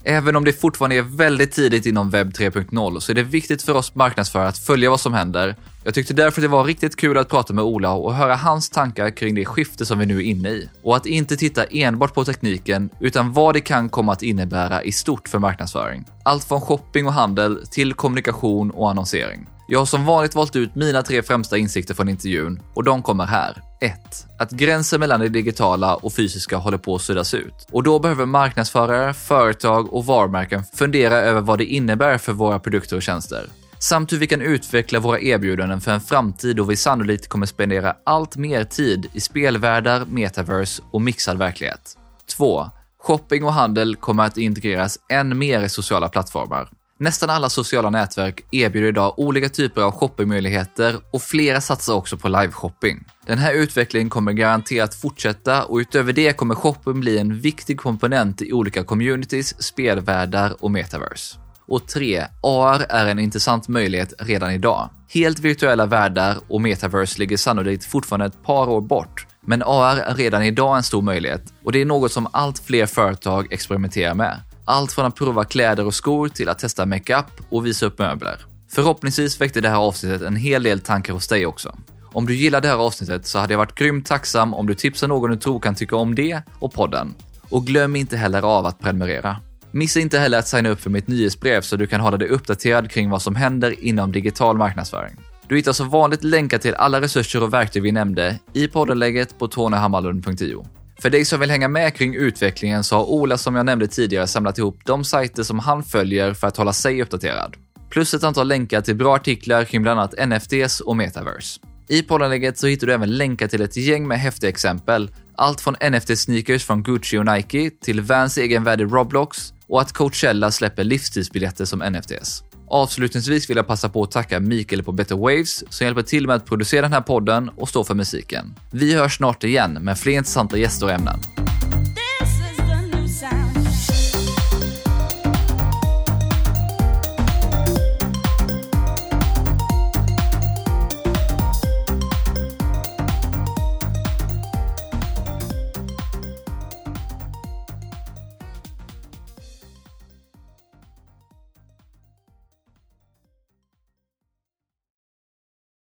[0.03, 3.73] Även om det fortfarande är väldigt tidigt inom webb 3.0 så är det viktigt för
[3.73, 5.55] oss marknadsförare att följa vad som händer.
[5.83, 9.09] Jag tyckte därför det var riktigt kul att prata med Ola och höra hans tankar
[9.09, 10.69] kring det skifte som vi nu är inne i.
[10.83, 14.91] Och att inte titta enbart på tekniken, utan vad det kan komma att innebära i
[14.91, 16.05] stort för marknadsföring.
[16.23, 19.47] Allt från shopping och handel till kommunikation och annonsering.
[19.67, 23.25] Jag har som vanligt valt ut mina tre främsta insikter från intervjun och de kommer
[23.25, 23.68] här.
[23.79, 24.27] 1.
[24.37, 27.67] Att gränsen mellan det digitala och fysiska håller på att suddas ut.
[27.71, 32.95] Och då behöver marknadsförare, företag och varumärken fundera över vad det innebär för våra produkter
[32.95, 33.45] och tjänster.
[33.79, 37.95] Samt hur vi kan utveckla våra erbjudanden för en framtid då vi sannolikt kommer spendera
[38.03, 41.97] allt mer tid i spelvärldar, metaverse och mixad verklighet.
[42.37, 42.69] 2.
[42.99, 46.69] Shopping och handel kommer att integreras än mer i sociala plattformar.
[47.01, 52.27] Nästan alla sociala nätverk erbjuder idag olika typer av shoppingmöjligheter och flera satsar också på
[52.27, 53.05] liveshopping.
[53.25, 58.41] Den här utvecklingen kommer garanterat fortsätta och utöver det kommer shopping bli en viktig komponent
[58.41, 61.37] i olika communities, spelvärldar och metaverse.
[61.67, 62.23] Och 3.
[62.43, 64.89] AR är en intressant möjlighet redan idag.
[65.09, 70.15] Helt virtuella världar och metaverse ligger sannolikt fortfarande ett par år bort, men AR är
[70.15, 74.41] redan idag en stor möjlighet och det är något som allt fler företag experimenterar med.
[74.69, 78.45] Allt från att prova kläder och skor till att testa makeup och visa upp möbler.
[78.71, 81.77] Förhoppningsvis väckte det här avsnittet en hel del tankar hos dig också.
[82.13, 85.07] Om du gillar det här avsnittet så hade jag varit grymt tacksam om du tipsar
[85.07, 87.15] någon du tror kan tycka om det och podden.
[87.49, 89.37] Och glöm inte heller av att prenumerera.
[89.71, 92.91] Missa inte heller att signa upp för mitt nyhetsbrev så du kan hålla dig uppdaterad
[92.91, 95.15] kring vad som händer inom digital marknadsföring.
[95.47, 99.47] Du hittar som vanligt länkar till alla resurser och verktyg vi nämnde i poddenlägget på
[99.47, 100.78] tonyhammarlund.io.
[101.01, 104.27] För dig som vill hänga med kring utvecklingen så har Ola som jag nämnde tidigare
[104.27, 107.55] samlat ihop de sajter som han följer för att hålla sig uppdaterad.
[107.89, 111.59] Plus ett antal länkar till bra artiklar kring bland annat NFTs och metaverse.
[111.87, 115.11] I poddanlägget så hittar du även länkar till ett gäng med häftiga exempel.
[115.35, 119.93] Allt från NFT-sneakers från Gucci och Nike till Vans egen värld i Roblox och att
[119.93, 122.43] Coachella släpper livstidsbiljetter som NFTs.
[122.71, 126.35] Avslutningsvis vill jag passa på att tacka Mikael på Better Waves som hjälper till med
[126.35, 128.55] att producera den här podden och stå för musiken.
[128.71, 131.19] Vi hörs snart igen med fler intressanta gäster och ämnen.